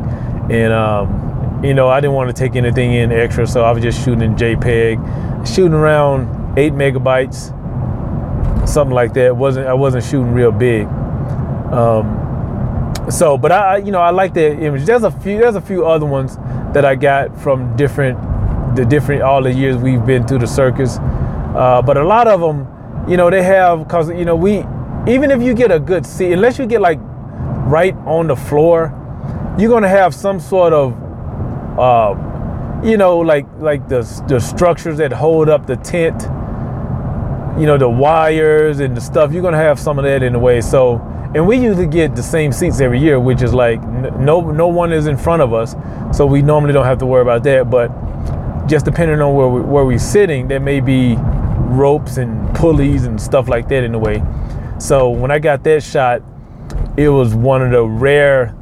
And 0.51 0.71
um, 0.71 1.24
you 1.63 1.73
know, 1.73 1.89
I 1.89 1.99
didn't 1.99 2.13
want 2.13 2.29
to 2.29 2.33
take 2.33 2.55
anything 2.55 2.93
in 2.93 3.11
extra, 3.11 3.47
so 3.47 3.63
I 3.63 3.71
was 3.71 3.81
just 3.81 4.03
shooting 4.03 4.21
in 4.21 4.35
JPEG, 4.35 5.47
shooting 5.47 5.73
around 5.73 6.57
eight 6.57 6.73
megabytes, 6.73 7.49
something 8.67 8.93
like 8.93 9.13
that. 9.13 9.35
wasn't 9.35 9.67
I 9.67 9.73
wasn't 9.73 10.03
shooting 10.03 10.33
real 10.33 10.51
big. 10.51 10.87
Um, 11.71 12.21
so, 13.09 13.37
but 13.37 13.51
I, 13.51 13.77
you 13.77 13.91
know, 13.91 14.01
I 14.01 14.09
like 14.11 14.33
that 14.33 14.59
image. 14.59 14.85
There's 14.85 15.03
a 15.03 15.11
few, 15.11 15.37
there's 15.37 15.55
a 15.55 15.61
few 15.61 15.85
other 15.85 16.05
ones 16.05 16.37
that 16.73 16.85
I 16.85 16.95
got 16.95 17.39
from 17.39 17.75
different, 17.75 18.17
the 18.75 18.85
different 18.85 19.21
all 19.21 19.41
the 19.43 19.51
years 19.51 19.77
we've 19.77 20.05
been 20.05 20.25
through 20.27 20.39
the 20.39 20.47
circus. 20.47 20.97
Uh, 20.97 21.81
but 21.85 21.97
a 21.97 22.03
lot 22.03 22.27
of 22.27 22.41
them, 22.41 22.67
you 23.09 23.17
know, 23.17 23.29
they 23.29 23.43
have 23.43 23.87
because 23.87 24.09
you 24.09 24.25
know 24.25 24.35
we 24.35 24.63
even 25.07 25.29
if 25.29 25.41
you 25.41 25.53
get 25.53 25.71
a 25.71 25.79
good 25.79 26.05
seat, 26.05 26.33
unless 26.33 26.57
you 26.57 26.65
get 26.65 26.81
like 26.81 26.99
right 27.67 27.95
on 28.05 28.27
the 28.27 28.35
floor, 28.35 28.93
you're 29.57 29.69
gonna 29.69 29.87
have 29.87 30.13
some 30.13 30.39
sort 30.39 30.73
of, 30.73 30.93
uh, 31.77 32.81
you 32.83 32.97
know, 32.97 33.17
like 33.19 33.45
like 33.59 33.87
the 33.89 34.01
the 34.27 34.39
structures 34.39 34.97
that 34.97 35.11
hold 35.11 35.49
up 35.49 35.65
the 35.65 35.75
tent, 35.77 36.21
you 37.59 37.65
know, 37.65 37.77
the 37.77 37.89
wires 37.89 38.79
and 38.79 38.95
the 38.95 39.01
stuff. 39.01 39.33
You're 39.33 39.41
gonna 39.41 39.57
have 39.57 39.79
some 39.79 39.97
of 39.97 40.05
that 40.05 40.23
in 40.23 40.33
the 40.33 40.39
way. 40.39 40.61
So, 40.61 40.99
and 41.33 41.47
we 41.47 41.57
usually 41.57 41.87
get 41.87 42.15
the 42.15 42.23
same 42.23 42.51
seats 42.51 42.79
every 42.79 42.99
year, 42.99 43.19
which 43.19 43.41
is 43.41 43.53
like 43.53 43.81
no 43.83 44.41
no 44.41 44.67
one 44.67 44.91
is 44.93 45.07
in 45.07 45.17
front 45.17 45.41
of 45.41 45.53
us, 45.53 45.75
so 46.15 46.25
we 46.25 46.41
normally 46.41 46.73
don't 46.73 46.85
have 46.85 46.99
to 46.99 47.05
worry 47.05 47.21
about 47.21 47.43
that. 47.43 47.69
But 47.69 47.89
just 48.67 48.85
depending 48.85 49.21
on 49.21 49.35
where 49.35 49.47
we, 49.47 49.61
where 49.61 49.85
we're 49.85 49.99
sitting, 49.99 50.47
there 50.47 50.59
may 50.59 50.79
be 50.79 51.15
ropes 51.17 52.17
and 52.17 52.55
pulleys 52.55 53.05
and 53.05 53.19
stuff 53.19 53.47
like 53.47 53.67
that 53.69 53.83
in 53.83 53.91
the 53.91 53.99
way. 53.99 54.23
So 54.79 55.09
when 55.09 55.31
I 55.31 55.39
got 55.39 55.63
that 55.63 55.83
shot, 55.83 56.21
it 56.97 57.09
was 57.09 57.33
one 57.35 57.61
of 57.61 57.71
the 57.71 57.83
rare 57.83 58.55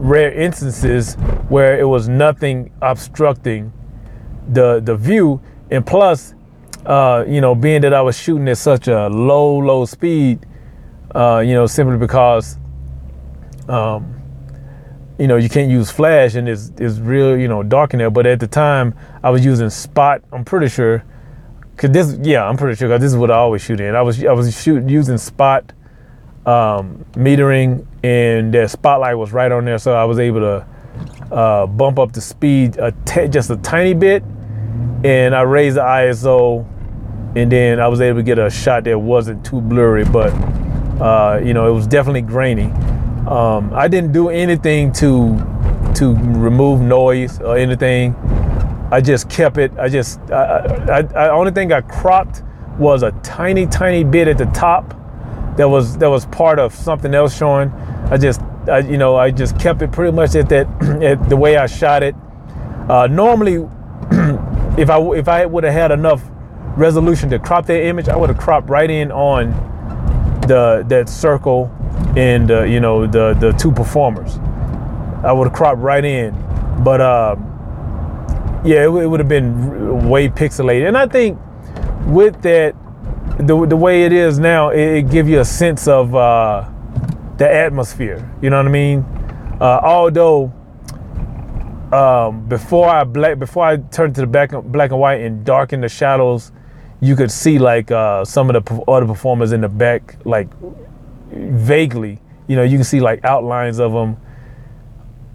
rare 0.00 0.32
instances 0.32 1.16
where 1.52 1.78
it 1.78 1.84
was 1.84 2.08
nothing 2.08 2.72
obstructing 2.80 3.70
the 4.48 4.80
the 4.80 4.96
view 4.96 5.38
and 5.70 5.86
plus 5.86 6.34
uh, 6.86 7.26
you 7.28 7.42
know 7.42 7.54
being 7.54 7.82
that 7.82 7.92
I 7.92 8.00
was 8.00 8.16
shooting 8.18 8.48
at 8.48 8.56
such 8.56 8.88
a 8.88 9.08
low 9.08 9.58
low 9.58 9.84
speed 9.84 10.46
uh, 11.14 11.42
you 11.44 11.52
know 11.52 11.66
simply 11.66 11.98
because 11.98 12.56
um, 13.68 14.14
you 15.18 15.26
know 15.26 15.36
you 15.36 15.50
can't 15.50 15.70
use 15.70 15.90
flash 15.90 16.36
and 16.36 16.48
it's, 16.48 16.72
it's 16.78 16.98
real 16.98 17.36
you 17.36 17.48
know 17.48 17.62
dark 17.62 17.92
in 17.92 17.98
there 17.98 18.10
but 18.10 18.26
at 18.26 18.40
the 18.40 18.48
time 18.48 18.94
I 19.22 19.28
was 19.28 19.44
using 19.44 19.68
spot 19.68 20.22
I'm 20.32 20.46
pretty 20.46 20.68
sure 20.68 21.04
Cause 21.76 21.90
this, 21.90 22.18
yeah, 22.22 22.46
I'm 22.46 22.56
pretty 22.56 22.76
sure. 22.76 22.88
Cause 22.88 23.00
this 23.00 23.10
is 23.10 23.16
what 23.16 23.30
I 23.30 23.36
always 23.36 23.62
shoot 23.62 23.80
in. 23.80 23.94
I 23.94 24.02
was 24.02 24.22
I 24.22 24.32
was 24.32 24.62
shooting 24.62 24.88
using 24.88 25.16
spot 25.16 25.72
um, 26.44 27.04
metering, 27.14 27.86
and 28.04 28.52
the 28.52 28.68
spotlight 28.68 29.16
was 29.16 29.32
right 29.32 29.50
on 29.50 29.64
there, 29.64 29.78
so 29.78 29.94
I 29.94 30.04
was 30.04 30.18
able 30.18 30.40
to 30.40 30.66
uh, 31.30 31.66
bump 31.66 31.98
up 31.98 32.12
the 32.12 32.20
speed 32.20 32.76
a 32.76 32.92
t- 33.04 33.28
just 33.28 33.50
a 33.50 33.56
tiny 33.56 33.94
bit, 33.94 34.22
and 35.04 35.34
I 35.34 35.42
raised 35.42 35.76
the 35.76 35.82
ISO, 35.82 36.66
and 37.36 37.50
then 37.50 37.80
I 37.80 37.88
was 37.88 38.00
able 38.00 38.18
to 38.18 38.22
get 38.22 38.38
a 38.38 38.50
shot 38.50 38.84
that 38.84 38.98
wasn't 38.98 39.44
too 39.44 39.60
blurry, 39.60 40.04
but 40.04 40.30
uh, 41.00 41.40
you 41.44 41.54
know 41.54 41.68
it 41.68 41.74
was 41.74 41.86
definitely 41.86 42.22
grainy. 42.22 42.70
Um, 43.26 43.72
I 43.72 43.88
didn't 43.88 44.12
do 44.12 44.28
anything 44.28 44.92
to 44.94 45.36
to 45.94 46.14
remove 46.14 46.80
noise 46.80 47.40
or 47.40 47.56
anything. 47.56 48.14
I 48.92 49.00
just 49.00 49.30
kept 49.30 49.56
it. 49.56 49.72
I 49.78 49.88
just, 49.88 50.20
I, 50.30 51.02
I, 51.14 51.24
I 51.24 51.30
only 51.30 51.50
thing 51.50 51.72
I 51.72 51.80
cropped 51.80 52.42
was 52.78 53.02
a 53.02 53.12
tiny, 53.22 53.66
tiny 53.66 54.04
bit 54.04 54.28
at 54.28 54.36
the 54.36 54.44
top 54.46 54.94
that 55.56 55.68
was 55.68 55.96
that 55.98 56.10
was 56.10 56.26
part 56.26 56.58
of 56.58 56.74
something 56.74 57.14
else 57.14 57.36
showing. 57.36 57.70
I 58.10 58.18
just, 58.18 58.42
I, 58.68 58.78
you 58.78 58.98
know, 58.98 59.16
I 59.16 59.30
just 59.30 59.58
kept 59.58 59.82
it 59.82 59.92
pretty 59.92 60.12
much 60.12 60.34
at 60.34 60.48
that, 60.50 60.66
at 61.02 61.28
the 61.28 61.36
way 61.36 61.56
I 61.56 61.66
shot 61.66 62.02
it. 62.02 62.14
Uh, 62.88 63.06
normally, 63.06 63.54
if 64.78 64.90
I 64.90 65.00
if 65.14 65.28
I 65.28 65.46
would 65.46 65.64
have 65.64 65.72
had 65.72 65.90
enough 65.92 66.22
resolution 66.76 67.30
to 67.30 67.38
crop 67.38 67.66
that 67.66 67.84
image, 67.84 68.08
I 68.08 68.16
would 68.16 68.30
have 68.30 68.38
cropped 68.38 68.68
right 68.68 68.90
in 68.90 69.10
on 69.12 69.50
the 70.48 70.84
that 70.88 71.08
circle 71.08 71.70
and 72.16 72.50
uh, 72.50 72.62
you 72.64 72.80
know 72.80 73.06
the 73.06 73.34
the 73.34 73.52
two 73.52 73.72
performers. 73.72 74.38
I 75.24 75.32
would 75.32 75.48
have 75.48 75.54
cropped 75.54 75.80
right 75.80 76.04
in, 76.04 76.32
but. 76.84 77.00
Uh, 77.00 77.36
yeah, 78.64 78.84
it, 78.84 78.88
it 78.88 79.06
would 79.06 79.20
have 79.20 79.28
been 79.28 80.08
way 80.08 80.28
pixelated. 80.28 80.88
And 80.88 80.96
I 80.96 81.06
think 81.06 81.38
with 82.06 82.40
that, 82.42 82.74
the, 83.38 83.66
the 83.66 83.76
way 83.76 84.04
it 84.04 84.12
is 84.12 84.38
now, 84.38 84.70
it, 84.70 84.80
it 84.80 85.10
gives 85.10 85.28
you 85.28 85.40
a 85.40 85.44
sense 85.44 85.88
of 85.88 86.14
uh, 86.14 86.68
the 87.42 87.52
atmosphere. 87.52 88.30
You 88.40 88.50
know 88.50 88.58
what 88.58 88.66
I 88.66 88.70
mean? 88.70 89.00
Uh, 89.60 89.80
although 89.82 90.52
um, 91.92 92.46
before 92.48 92.88
I 92.88 93.02
black 93.02 93.40
before 93.40 93.64
I 93.66 93.78
turned 93.78 94.14
to 94.14 94.20
the 94.20 94.28
black 94.28 94.50
black 94.50 94.92
and 94.92 95.00
white 95.00 95.20
and 95.22 95.44
darken 95.44 95.80
the 95.80 95.88
shadows, 95.88 96.52
you 97.00 97.16
could 97.16 97.32
see 97.32 97.58
like 97.58 97.90
uh, 97.90 98.24
some 98.24 98.48
of 98.48 98.64
the 98.64 98.82
other 98.82 99.06
performers 99.06 99.50
in 99.50 99.60
the 99.60 99.68
back, 99.68 100.24
like 100.24 100.48
vaguely. 101.32 102.20
You 102.46 102.56
know, 102.56 102.62
you 102.62 102.78
can 102.78 102.84
see 102.84 103.00
like 103.00 103.24
outlines 103.24 103.80
of 103.80 103.92
them 103.92 104.16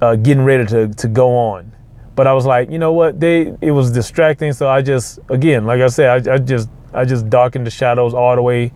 uh, 0.01 0.15
getting 0.15 0.45
ready 0.45 0.65
to 0.67 0.87
to 0.87 1.07
go 1.09 1.35
on. 1.35 1.73
But 2.15 2.25
I 2.25 2.33
was 2.33 2.45
like, 2.45 2.71
you 2.71 2.79
know 2.79 2.93
what? 2.93 3.19
They 3.19 3.53
it 3.59 3.71
was 3.71 3.91
distracting, 3.91 4.53
so 4.53 4.69
I 4.69 4.81
just 4.81 5.19
again, 5.29 5.65
like 5.65 5.81
I 5.81 5.87
said, 5.87 6.27
I, 6.27 6.35
I 6.35 6.37
just 6.37 6.69
I 6.93 7.03
just 7.03 7.29
darkened 7.29 7.67
the 7.67 7.71
shadows 7.71 8.13
all 8.13 8.35
the 8.35 8.41
way, 8.41 8.71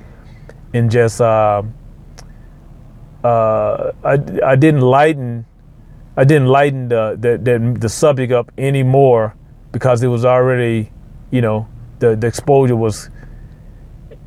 and 0.73 0.91
just 0.91 1.21
uh, 1.21 1.63
uh, 3.23 3.91
I 4.03 4.13
I 4.45 4.55
didn't 4.55 4.81
lighten 4.81 5.45
I 6.17 6.23
didn't 6.23 6.47
lighten 6.47 6.89
the, 6.89 7.17
the 7.19 7.37
the 7.37 7.77
the 7.79 7.89
subject 7.89 8.33
up 8.33 8.51
anymore 8.57 9.35
because 9.71 10.03
it 10.03 10.07
was 10.07 10.25
already, 10.25 10.91
you 11.31 11.41
know, 11.41 11.67
the 11.99 12.15
the 12.15 12.27
exposure 12.27 12.75
was, 12.75 13.09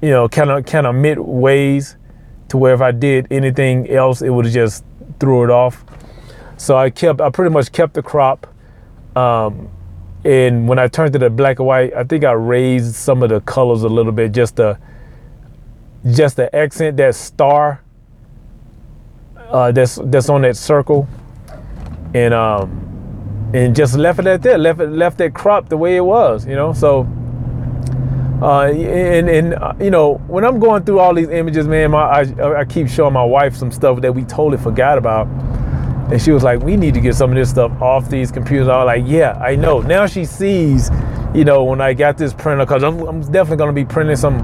you 0.01 0.11
know, 0.11 0.29
kind 0.29 0.51
of 0.51 0.65
kind 0.67 0.87
of 0.87 0.95
midways 0.95 1.97
to 2.49 2.57
where 2.57 2.75
if 2.75 2.81
I 2.81 2.93
did 2.93 3.27
anything 3.31 3.91
else, 3.91 4.23
it 4.23 4.31
would 4.31 4.45
have 4.45 4.55
just 4.55 4.85
threw 5.21 5.45
it 5.45 5.51
off. 5.51 5.85
So 6.57 6.77
I 6.77 6.91
kept 6.91 7.21
I 7.21 7.31
pretty 7.31 7.53
much 7.53 7.73
kept 7.73 7.95
the 7.95 8.03
crop 8.03 8.47
um, 9.17 9.71
and 10.25 10.67
when 10.69 10.79
I 10.79 10.89
turned 10.89 11.13
to 11.13 11.19
the 11.19 11.31
black 11.31 11.59
and 11.59 11.67
white, 11.69 11.95
I 11.95 12.05
think 12.05 12.25
I 12.25 12.33
raised 12.33 12.95
some 12.95 13.23
of 13.23 13.29
the 13.29 13.41
colors 13.41 13.83
a 13.83 13.89
little 13.89 14.13
bit, 14.13 14.33
just 14.33 14.57
to 14.57 14.79
just 16.13 16.37
to 16.37 16.55
accent 16.55 16.97
that 16.99 17.15
star 17.15 17.84
uh, 19.55 19.71
that's 19.71 20.01
that's 20.07 20.29
on 20.29 20.43
that 20.43 20.57
circle, 20.57 21.09
and 22.13 22.35
um, 22.35 23.51
and 23.55 23.75
just 23.75 23.95
left 23.95 24.19
it 24.19 24.27
at 24.27 24.43
that, 24.43 24.59
left 24.59 24.81
it 24.81 24.89
left 24.89 25.19
that 25.19 25.33
crop 25.33 25.69
the 25.69 25.77
way 25.77 25.95
it 25.97 26.05
was, 26.05 26.45
you 26.45 26.57
know. 26.57 26.73
So, 26.73 27.07
uh, 28.43 28.65
and 28.65 29.31
and 29.31 29.55
uh, 29.55 29.75
you 29.81 29.91
know, 29.91 30.15
when 30.27 30.45
I'm 30.45 30.59
going 30.59 30.85
through 30.85 30.99
all 30.99 31.15
these 31.15 31.29
images, 31.29 31.69
man, 31.69 31.93
my, 31.93 32.03
I 32.03 32.61
I 32.61 32.65
keep 32.65 32.89
showing 32.89 33.13
my 33.13 33.25
wife 33.25 33.55
some 33.55 33.71
stuff 33.71 34.01
that 34.01 34.13
we 34.13 34.25
totally 34.25 34.59
forgot 34.59 34.99
about 34.99 35.29
and 36.11 36.21
she 36.21 36.33
was 36.33 36.43
like, 36.43 36.61
"We 36.61 36.77
need 36.77 36.95
to 36.95 37.01
get 37.01 37.15
some 37.15 37.31
of 37.31 37.37
this 37.37 37.51
stuff 37.51 37.73
off 37.81 38.11
these 38.11 38.31
computers." 38.31 38.69
I 38.69 38.77
was 38.77 38.87
like, 38.87 39.05
"Yeah, 39.07 39.39
I 39.41 39.57
know." 39.57 39.81
Now 39.81 40.07
she 40.07 40.25
sees, 40.25 40.91
you 41.35 41.45
know, 41.45 41.65
when 41.65 41.81
I 41.81 41.95
got 41.95 42.19
this 42.19 42.35
printer, 42.35 42.65
because 42.65 42.83
I'm, 42.83 43.01
I'm, 43.01 43.21
definitely 43.33 43.67
to 43.67 43.73
be 43.73 43.85
printing 43.85 44.17
some 44.17 44.39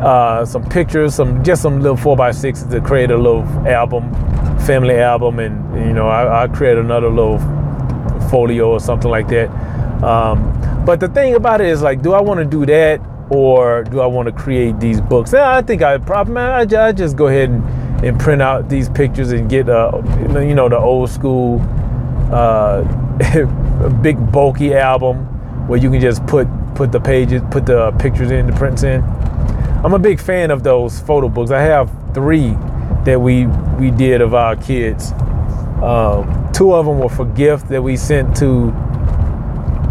uh, 0.00 0.44
some 0.44 0.64
pictures, 0.68 1.14
some 1.14 1.42
just 1.42 1.62
some 1.62 1.80
little 1.80 1.96
four 1.96 2.16
by 2.16 2.30
sixes 2.30 2.66
to 2.68 2.80
create 2.80 3.10
a 3.10 3.16
little 3.16 3.42
album, 3.66 4.12
family 4.66 4.98
album, 4.98 5.38
and 5.38 5.86
you 5.86 5.92
know, 5.92 6.08
I, 6.08 6.44
I 6.44 6.48
create 6.48 6.78
another 6.78 7.08
little 7.08 7.38
folio 8.30 8.70
or 8.70 8.80
something 8.80 9.10
like 9.10 9.28
that. 9.28 9.48
Um, 10.02 10.52
but 10.84 11.00
the 11.00 11.08
thing 11.08 11.34
about 11.34 11.60
it 11.60 11.68
is 11.68 11.82
like, 11.82 12.02
do 12.02 12.12
I 12.12 12.20
want 12.20 12.38
to 12.38 12.44
do 12.44 12.66
that 12.66 13.00
or 13.30 13.84
do 13.84 14.00
I 14.00 14.06
want 14.06 14.26
to 14.26 14.32
create 14.32 14.78
these 14.78 15.00
books? 15.00 15.32
Yeah, 15.32 15.56
I 15.56 15.62
think 15.62 15.82
I 15.82 15.98
probably 15.98 16.36
I, 16.36 16.60
I 16.60 16.92
just 16.92 17.16
go 17.16 17.26
ahead 17.26 17.50
and, 17.50 18.04
and 18.04 18.20
print 18.20 18.42
out 18.42 18.68
these 18.68 18.88
pictures 18.88 19.32
and 19.32 19.48
get 19.48 19.68
uh, 19.68 20.00
you 20.40 20.54
know 20.54 20.68
the 20.68 20.78
old 20.78 21.10
school 21.10 21.60
uh, 22.30 22.82
big 24.02 24.30
bulky 24.30 24.74
album 24.74 25.24
where 25.68 25.78
you 25.78 25.90
can 25.90 26.00
just 26.00 26.24
put 26.26 26.46
put 26.74 26.92
the 26.92 27.00
pages, 27.00 27.42
put 27.50 27.66
the 27.66 27.90
pictures 27.92 28.30
in, 28.30 28.46
the 28.46 28.52
prints 28.52 28.82
in. 28.82 29.02
I'm 29.84 29.94
a 29.94 29.98
big 29.98 30.20
fan 30.20 30.50
of 30.50 30.62
those 30.62 31.00
photo 31.00 31.28
books. 31.28 31.50
I 31.50 31.60
have 31.60 31.90
three 32.14 32.50
that 33.04 33.20
we 33.20 33.46
we 33.78 33.90
did 33.90 34.20
of 34.20 34.34
our 34.34 34.56
kids. 34.56 35.12
Um, 35.82 36.50
two 36.52 36.74
of 36.74 36.86
them 36.86 36.98
were 36.98 37.08
for 37.08 37.24
gift 37.24 37.68
that 37.68 37.82
we 37.82 37.96
sent 37.96 38.36
to 38.38 38.70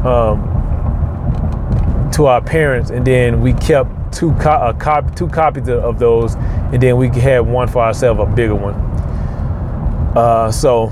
um, 0.05 0.51
to 2.13 2.25
our 2.25 2.41
parents, 2.41 2.89
and 2.89 3.05
then 3.05 3.41
we 3.41 3.53
kept 3.53 4.13
two 4.13 4.33
co- 4.33 4.73
cop- 4.79 5.15
two 5.15 5.27
copies 5.27 5.69
of 5.69 5.99
those, 5.99 6.35
and 6.35 6.81
then 6.81 6.97
we 6.97 7.09
had 7.09 7.39
one 7.39 7.67
for 7.67 7.83
ourselves, 7.83 8.19
a 8.21 8.25
bigger 8.25 8.55
one. 8.55 8.73
Uh, 10.17 10.51
so, 10.51 10.91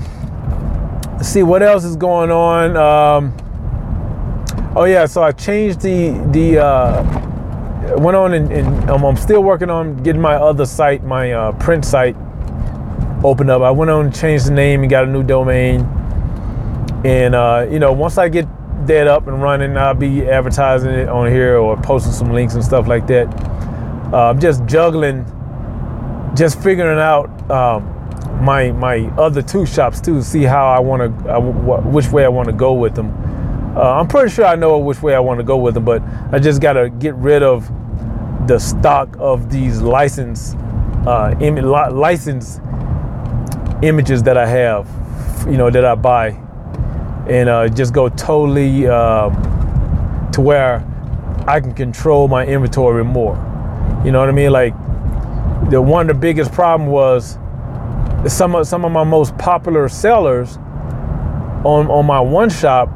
see 1.22 1.42
what 1.42 1.62
else 1.62 1.84
is 1.84 1.96
going 1.96 2.30
on. 2.30 2.76
Um, 2.76 3.34
oh 4.76 4.84
yeah, 4.84 5.06
so 5.06 5.22
I 5.22 5.32
changed 5.32 5.80
the 5.80 6.10
the 6.30 6.58
uh, 6.64 7.02
went 7.96 8.16
on 8.16 8.34
and, 8.34 8.52
and 8.52 8.90
um, 8.90 9.04
I'm 9.04 9.16
still 9.16 9.42
working 9.42 9.70
on 9.70 10.02
getting 10.02 10.20
my 10.20 10.34
other 10.34 10.66
site, 10.66 11.04
my 11.04 11.32
uh, 11.32 11.52
print 11.52 11.84
site, 11.84 12.16
opened 13.24 13.50
up. 13.50 13.62
I 13.62 13.70
went 13.70 13.90
on 13.90 14.06
and 14.06 14.14
changed 14.14 14.46
the 14.46 14.52
name 14.52 14.82
and 14.82 14.90
got 14.90 15.04
a 15.04 15.06
new 15.06 15.22
domain. 15.22 15.80
And 17.04 17.34
uh, 17.34 17.66
you 17.70 17.78
know, 17.78 17.92
once 17.92 18.18
I 18.18 18.28
get 18.28 18.46
that 18.86 19.06
up 19.06 19.26
and 19.26 19.42
running, 19.42 19.76
I'll 19.76 19.94
be 19.94 20.28
advertising 20.28 20.90
it 20.90 21.08
on 21.08 21.30
here 21.30 21.56
or 21.56 21.76
posting 21.76 22.12
some 22.12 22.32
links 22.32 22.54
and 22.54 22.64
stuff 22.64 22.86
like 22.86 23.06
that. 23.08 23.26
Uh, 24.12 24.30
I'm 24.30 24.40
just 24.40 24.64
juggling, 24.66 25.24
just 26.36 26.62
figuring 26.62 26.98
out 26.98 27.28
um, 27.50 27.84
my 28.44 28.72
my 28.72 29.06
other 29.16 29.42
two 29.42 29.66
shops 29.66 30.00
too. 30.00 30.22
See 30.22 30.42
how 30.42 30.66
I 30.68 30.78
want 30.78 31.02
to, 31.02 31.34
uh, 31.34 31.40
which 31.40 32.08
way 32.08 32.24
I 32.24 32.28
want 32.28 32.46
to 32.48 32.54
go 32.54 32.74
with 32.74 32.94
them. 32.94 33.23
Uh, 33.76 33.98
I'm 33.98 34.06
pretty 34.06 34.30
sure 34.30 34.44
I 34.44 34.54
know 34.54 34.78
which 34.78 35.02
way 35.02 35.14
I 35.14 35.18
want 35.20 35.40
to 35.40 35.44
go 35.44 35.56
with 35.56 35.74
them, 35.74 35.84
but 35.84 36.00
I 36.32 36.38
just 36.38 36.60
got 36.60 36.74
to 36.74 36.90
get 36.90 37.14
rid 37.16 37.42
of 37.42 37.68
the 38.46 38.58
stock 38.58 39.16
of 39.18 39.50
these 39.50 39.80
license 39.80 40.54
uh, 41.06 41.34
Im- 41.40 41.56
license 41.56 42.60
images 43.82 44.22
that 44.22 44.36
I 44.38 44.46
have, 44.46 44.88
you 45.46 45.56
know, 45.56 45.70
that 45.70 45.84
I 45.84 45.94
buy, 45.94 46.28
and 47.28 47.48
uh, 47.48 47.68
just 47.68 47.92
go 47.92 48.08
totally 48.08 48.86
um, 48.86 49.32
to 50.32 50.40
where 50.40 50.84
I 51.46 51.60
can 51.60 51.74
control 51.74 52.28
my 52.28 52.46
inventory 52.46 53.04
more. 53.04 53.34
You 54.04 54.12
know 54.12 54.20
what 54.20 54.28
I 54.28 54.32
mean? 54.32 54.52
Like 54.52 54.72
the 55.70 55.80
one 55.82 56.08
of 56.08 56.16
the 56.16 56.20
biggest 56.20 56.52
problem 56.52 56.88
was 56.88 57.38
some 58.28 58.54
of 58.54 58.66
some 58.66 58.84
of 58.84 58.92
my 58.92 59.04
most 59.04 59.36
popular 59.36 59.88
sellers 59.88 60.56
on 61.64 61.88
on 61.88 62.06
my 62.06 62.20
one 62.20 62.50
shop. 62.50 62.88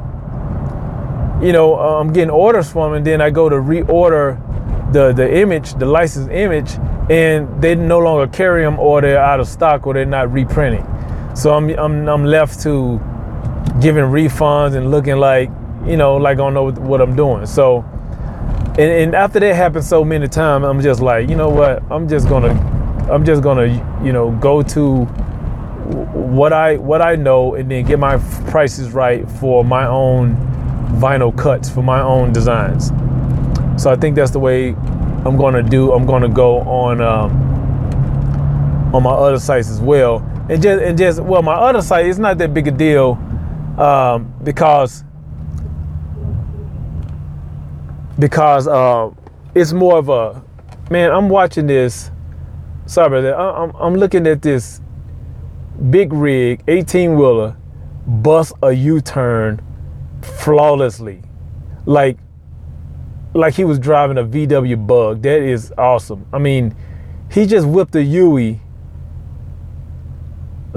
You 1.41 1.53
know, 1.53 1.79
uh, 1.79 2.01
I'm 2.01 2.13
getting 2.13 2.31
orders 2.31 2.71
from, 2.71 2.95
and 2.95 3.07
then 3.07 3.21
I 3.21 3.31
go 3.31 3.49
to 3.49 3.57
reorder 3.57 4.37
the 4.93 5.13
the 5.13 5.39
image, 5.39 5.75
the 5.75 5.87
licensed 5.87 6.31
image, 6.31 6.73
and 7.11 7.63
they 7.63 7.75
no 7.75 7.99
longer 7.99 8.27
carry 8.27 8.63
them, 8.63 8.79
or 8.79 9.01
they're 9.01 9.23
out 9.23 9.39
of 9.41 9.47
stock, 9.47 9.87
or 9.87 9.95
they're 9.95 10.05
not 10.05 10.33
reprinting. 10.33 10.85
So 11.35 11.55
I'm 11.55 11.69
I'm 11.79 12.09
I'm 12.09 12.25
left 12.25 12.61
to 12.63 12.99
giving 13.81 14.05
refunds 14.05 14.75
and 14.75 14.91
looking 14.91 15.17
like 15.17 15.51
you 15.87 15.97
know 15.97 16.17
like 16.17 16.35
I 16.35 16.39
don't 16.39 16.55
know 16.55 16.71
what 16.71 17.01
I'm 17.01 17.15
doing. 17.15 17.47
So 17.47 17.85
and, 18.79 18.81
and 18.81 19.15
after 19.15 19.41
that 19.41 19.55
happened 19.55 19.85
so 19.85 20.05
many 20.05 20.29
times, 20.29 20.65
I'm 20.65 20.81
just 20.81 21.01
like, 21.01 21.29
you 21.29 21.37
know 21.37 21.51
what? 21.51 21.83
I'm 21.91 22.09
just 22.09 22.29
gonna 22.29 22.53
I'm 23.11 23.25
just 23.25 23.43
gonna 23.43 23.67
you 24.05 24.13
know 24.13 24.33
go 24.33 24.63
to 24.63 25.05
what 25.05 26.53
I 26.53 26.77
what 26.77 27.01
I 27.01 27.17
know 27.17 27.55
and 27.55 27.71
then 27.71 27.85
get 27.85 27.99
my 27.99 28.19
prices 28.51 28.93
right 28.93 29.29
for 29.31 29.65
my 29.65 29.87
own 29.87 30.37
vinyl 30.97 31.37
cuts 31.37 31.69
for 31.69 31.83
my 31.83 32.01
own 32.01 32.33
designs. 32.33 32.93
So 33.81 33.91
I 33.91 33.97
think 33.97 34.17
that's 34.17 34.31
the 34.31 34.39
way 34.39 34.71
I'm 35.25 35.37
gonna 35.37 35.63
do. 35.63 35.93
I'm 35.93 36.07
gonna 36.07 36.29
go 36.29 36.61
on 36.61 37.01
um, 37.01 37.31
on 38.95 39.03
my 39.03 39.11
other 39.11 39.39
sites 39.39 39.71
as 39.71 39.81
well, 39.81 40.19
and 40.49 40.63
just 40.63 40.83
and 40.83 40.99
just 40.99 41.21
well, 41.21 41.43
my 41.43 41.55
other 41.55 41.83
site 41.83 42.07
is 42.07 42.19
not 42.19 42.39
that 42.39 42.53
big 42.53 42.67
a 42.67 42.71
deal 42.71 43.13
um, 43.79 44.33
because 44.43 45.05
because 48.19 48.67
uh, 48.67 49.11
it's 49.55 49.73
more 49.73 49.99
of 49.99 50.09
a 50.09 50.43
man. 50.91 51.11
I'm 51.11 51.29
watching 51.29 51.67
this. 51.67 52.11
Sorry. 52.87 53.31
I'm 53.33 53.71
I'm 53.77 53.95
looking 53.95 54.27
at 54.27 54.43
this 54.43 54.81
big 55.91 56.13
rig, 56.13 56.65
18 56.67 57.17
wheeler, 57.17 57.57
bust 58.07 58.53
a 58.63 58.73
U-turn 58.73 59.61
flawlessly, 60.23 61.23
like 61.87 62.19
like 63.35 63.55
he 63.55 63.65
was 63.65 63.79
driving 63.79 64.19
a 64.19 64.25
VW 64.25 64.87
Bug. 64.87 65.23
That 65.23 65.43
is 65.43 65.73
awesome. 65.77 66.27
I 66.33 66.39
mean, 66.39 66.75
he 67.31 67.47
just 67.47 67.67
whipped 67.67 67.95
a 67.95 68.03
Yui 68.03 68.61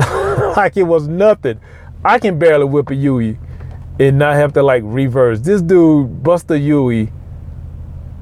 like 0.56 0.78
it 0.78 0.84
was 0.84 1.08
nothing. 1.08 1.60
I 2.04 2.20
can 2.20 2.40
barely 2.40 2.66
whip 2.66 2.90
a 2.90 2.96
Yui 2.96 3.38
and 4.00 4.18
not 4.18 4.36
have 4.36 4.54
to 4.54 4.64
like 4.64 4.84
reverse. 4.86 5.40
This 5.40 5.62
dude 5.62 6.24
bust 6.24 6.50
a 6.52 6.58
Yui. 6.58 7.12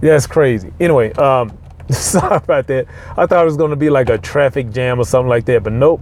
That's 0.02 0.28
crazy. 0.28 0.74
Anyway, 0.80 1.12
um, 1.14 1.58
sorry 1.90 2.38
about 2.38 2.68
that. 2.68 2.88
I 3.18 3.26
thought 3.26 3.42
it 3.42 3.46
was 3.46 3.58
gonna 3.58 3.76
be 3.76 3.90
like 3.90 4.10
a 4.10 4.18
traffic 4.18 4.72
jam 4.72 5.00
or 5.00 5.06
something 5.06 5.30
like 5.30 5.46
that, 5.46 5.64
but 5.64 5.74
nope. 5.74 6.02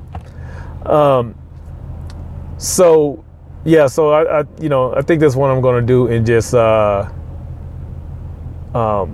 Um, 0.86 1.36
so 2.58 3.23
yeah, 3.67 3.88
so 3.88 4.12
I, 4.12 4.39
I, 4.39 4.43
you 4.62 4.69
know, 4.69 4.95
I 4.95 5.01
think 5.01 5.19
that's 5.19 5.36
what 5.36 5.51
I'm 5.51 5.60
gonna 5.60 5.82
do 5.82 6.08
and 6.08 6.25
just 6.25 6.53
uh, 6.53 7.10
um, 8.73 9.13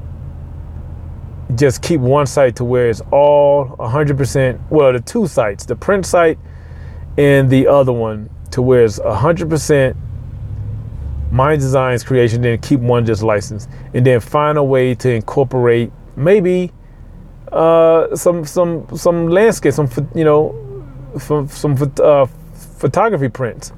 just 1.56 1.82
keep 1.82 2.00
one 2.00 2.28
site 2.28 2.56
to 2.58 2.64
where 2.64 2.88
it's 2.88 3.02
all 3.12 3.76
100%. 3.80 4.60
Well, 4.70 4.94
the 4.94 5.00
two 5.00 5.26
sites, 5.26 5.66
the 5.66 5.76
print 5.76 6.06
site 6.06 6.38
and 7.18 7.50
the 7.50 7.66
other 7.66 7.92
one, 7.92 8.30
to 8.52 8.62
where 8.62 8.86
it's 8.86 9.00
100% 9.00 9.96
my 11.32 11.56
designs 11.56 12.04
creation, 12.04 12.44
then 12.44 12.60
keep 12.60 12.80
one 12.80 13.08
just 13.08 13.24
licensed, 13.24 13.68
and 13.96 14.06
then 14.06 14.20
find 14.20 14.60
a 14.60 14.64
way 14.64 14.94
to 14.94 15.10
incorporate 15.10 15.92
maybe 16.16 16.72
uh, 17.52 18.16
some 18.16 18.46
some 18.46 18.86
some 18.96 19.30
landscape, 19.30 19.74
some 19.74 19.90
you 20.14 20.24
know, 20.24 20.54
some 21.18 21.48
some 21.48 21.76
uh, 22.04 22.28
photography 22.78 23.30
prints. 23.30 23.74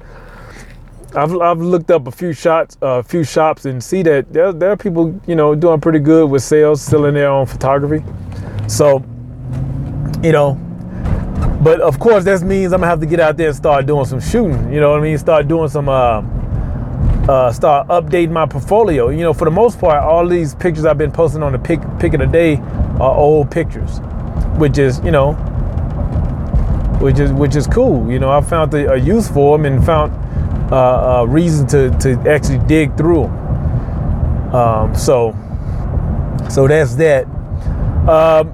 I've 1.14 1.34
I've 1.40 1.60
looked 1.60 1.90
up 1.90 2.06
a 2.08 2.10
few 2.10 2.32
shots, 2.32 2.76
a 2.82 2.86
uh, 2.86 3.02
few 3.02 3.24
shops, 3.24 3.64
and 3.64 3.82
see 3.82 4.02
that 4.02 4.32
there 4.32 4.52
there 4.52 4.70
are 4.70 4.76
people 4.76 5.18
you 5.26 5.36
know 5.36 5.54
doing 5.54 5.80
pretty 5.80 6.00
good 6.00 6.30
with 6.30 6.42
sales, 6.42 6.82
selling 6.82 7.14
their 7.14 7.28
own 7.28 7.46
photography. 7.46 8.04
So, 8.68 9.04
you 10.22 10.32
know, 10.32 10.54
but 11.62 11.80
of 11.80 11.98
course 11.98 12.24
that 12.24 12.42
means 12.42 12.72
I'm 12.72 12.80
gonna 12.80 12.90
have 12.90 13.00
to 13.00 13.06
get 13.06 13.20
out 13.20 13.36
there 13.36 13.48
and 13.48 13.56
start 13.56 13.86
doing 13.86 14.04
some 14.04 14.20
shooting. 14.20 14.72
You 14.72 14.80
know 14.80 14.90
what 14.90 15.00
I 15.00 15.02
mean? 15.02 15.16
Start 15.16 15.46
doing 15.48 15.68
some, 15.68 15.88
uh, 15.88 16.22
uh, 17.28 17.52
start 17.52 17.88
updating 17.88 18.32
my 18.32 18.46
portfolio. 18.46 19.08
You 19.10 19.22
know, 19.22 19.32
for 19.32 19.44
the 19.44 19.50
most 19.50 19.78
part, 19.78 20.02
all 20.02 20.26
these 20.26 20.54
pictures 20.56 20.84
I've 20.84 20.98
been 20.98 21.12
posting 21.12 21.42
on 21.42 21.52
the 21.52 21.58
pick 21.58 21.80
pick 21.98 22.14
of 22.14 22.20
the 22.20 22.26
day 22.26 22.56
are 23.00 23.14
old 23.16 23.50
pictures, 23.50 24.00
which 24.58 24.78
is 24.78 25.00
you 25.04 25.12
know, 25.12 25.32
which 27.00 27.20
is 27.20 27.32
which 27.32 27.54
is 27.54 27.66
cool. 27.66 28.10
You 28.10 28.18
know, 28.18 28.30
I 28.30 28.40
found 28.40 28.74
a, 28.74 28.92
a 28.92 28.96
use 28.96 29.28
for 29.28 29.56
them 29.56 29.64
and 29.66 29.84
found 29.84 30.12
uh, 30.70 31.20
uh, 31.20 31.24
reason 31.24 31.66
to 31.68 31.90
to 31.98 32.18
actually 32.28 32.58
dig 32.66 32.96
through 32.96 33.22
them. 33.22 34.54
Um, 34.54 34.94
so 34.94 35.34
so 36.48 36.66
that's 36.66 36.94
that. 36.96 37.26
Um, 38.08 38.52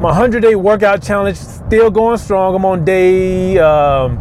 my 0.00 0.08
100 0.08 0.40
day 0.40 0.56
workout 0.56 1.02
challenge 1.02 1.36
still 1.36 1.90
going 1.90 2.18
strong. 2.18 2.54
I'm 2.56 2.64
on 2.64 2.84
day 2.84 3.58
um, 3.58 4.18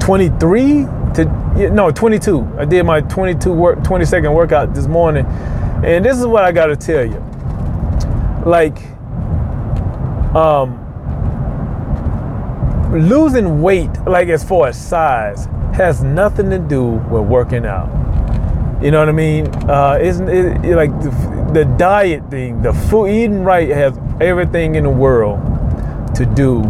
23 0.00 0.86
to 1.14 1.70
no 1.72 1.90
22. 1.90 2.56
I 2.58 2.64
did 2.64 2.82
my 2.84 3.00
22 3.00 3.52
work 3.52 3.82
20 3.82 4.04
second 4.04 4.34
workout 4.34 4.74
this 4.74 4.86
morning, 4.86 5.24
and 5.84 6.04
this 6.04 6.18
is 6.18 6.26
what 6.26 6.44
I 6.44 6.52
got 6.52 6.66
to 6.66 6.76
tell 6.76 7.04
you. 7.04 7.20
Like, 8.44 8.76
um, 10.34 10.80
losing 12.92 13.62
weight, 13.62 13.90
like 14.06 14.28
as 14.28 14.44
far 14.44 14.68
as 14.68 14.80
size, 14.80 15.48
has 15.74 16.04
nothing 16.04 16.50
to 16.50 16.58
do 16.58 16.84
with 16.84 17.22
working 17.22 17.66
out. 17.66 17.90
You 18.82 18.90
know 18.90 19.00
what 19.00 19.08
I 19.08 19.12
mean? 19.12 19.46
Uh, 19.68 19.98
isn't 20.00 20.28
it, 20.28 20.76
like 20.76 20.90
the, 21.00 21.50
the, 21.52 21.64
diet 21.76 22.30
thing, 22.30 22.62
the 22.62 22.72
food 22.72 23.08
eating 23.08 23.42
right 23.42 23.68
has 23.68 23.98
everything 24.20 24.76
in 24.76 24.84
the 24.84 24.90
world 24.90 25.40
to 26.14 26.26
do 26.26 26.60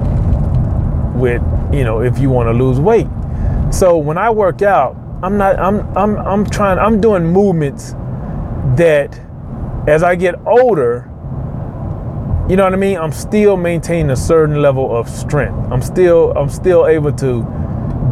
with 1.15 1.43
you 1.73 1.85
know 1.85 2.01
if 2.01 2.19
you 2.19 2.31
want 2.31 2.49
to 2.49 2.53
lose 2.53 2.81
weight. 2.81 3.09
So 3.71 3.99
when 3.99 4.17
I 4.17 4.31
work 4.31 4.63
out, 4.63 4.97
I'm 5.23 5.37
not 5.37 5.59
I'm 5.59 5.81
I'm 5.97 6.17
I'm 6.17 6.47
trying 6.47 6.79
I'm 6.79 7.01
doing 7.01 7.27
movements 7.27 7.93
that 8.77 9.21
as 9.87 10.03
I 10.03 10.15
get 10.15 10.35
older, 10.47 11.11
you 12.49 12.57
know 12.57 12.65
what 12.65 12.73
I 12.73 12.77
mean? 12.77 12.97
I'm 12.97 13.13
still 13.13 13.57
maintaining 13.57 14.11
a 14.11 14.17
certain 14.17 14.63
level 14.63 14.97
of 14.97 15.09
strength. 15.09 15.71
I'm 15.71 15.83
still 15.83 16.33
I'm 16.37 16.49
still 16.49 16.87
able 16.87 17.13
to 17.15 17.43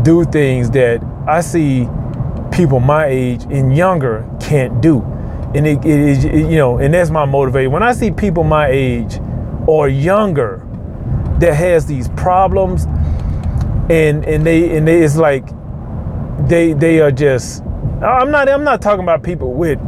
do 0.03 0.25
things 0.25 0.71
that 0.71 1.03
I 1.27 1.41
see 1.41 1.89
people 2.53 2.81
my 2.81 3.07
age 3.07 3.45
and 3.45 3.77
younger 3.77 4.29
can't 4.41 4.81
do. 4.81 5.03
And 5.55 5.67
it, 5.67 5.85
it 5.85 6.01
is 6.01 6.25
you 6.25 6.57
know, 6.57 6.79
and 6.79 6.95
that's 6.95 7.11
my 7.11 7.25
motivation. 7.25 7.73
When 7.73 7.83
I 7.83 7.93
see 7.93 8.11
people 8.11 8.45
my 8.45 8.69
age 8.69 9.19
or 9.67 9.89
younger 9.89 10.67
that 11.39 11.55
has 11.55 11.87
these 11.87 12.09
problems 12.11 12.85
and 13.91 14.25
and 14.25 14.47
they 14.47 14.77
and 14.77 14.87
they, 14.87 15.03
it's 15.03 15.17
like 15.17 15.47
they 16.49 16.73
they 16.73 17.01
are 17.01 17.11
just 17.11 17.63
I'm 18.03 18.31
not 18.31 18.49
I'm 18.49 18.65
not 18.65 18.81
talking 18.81 19.03
about 19.03 19.23
people 19.23 19.53
with 19.53 19.79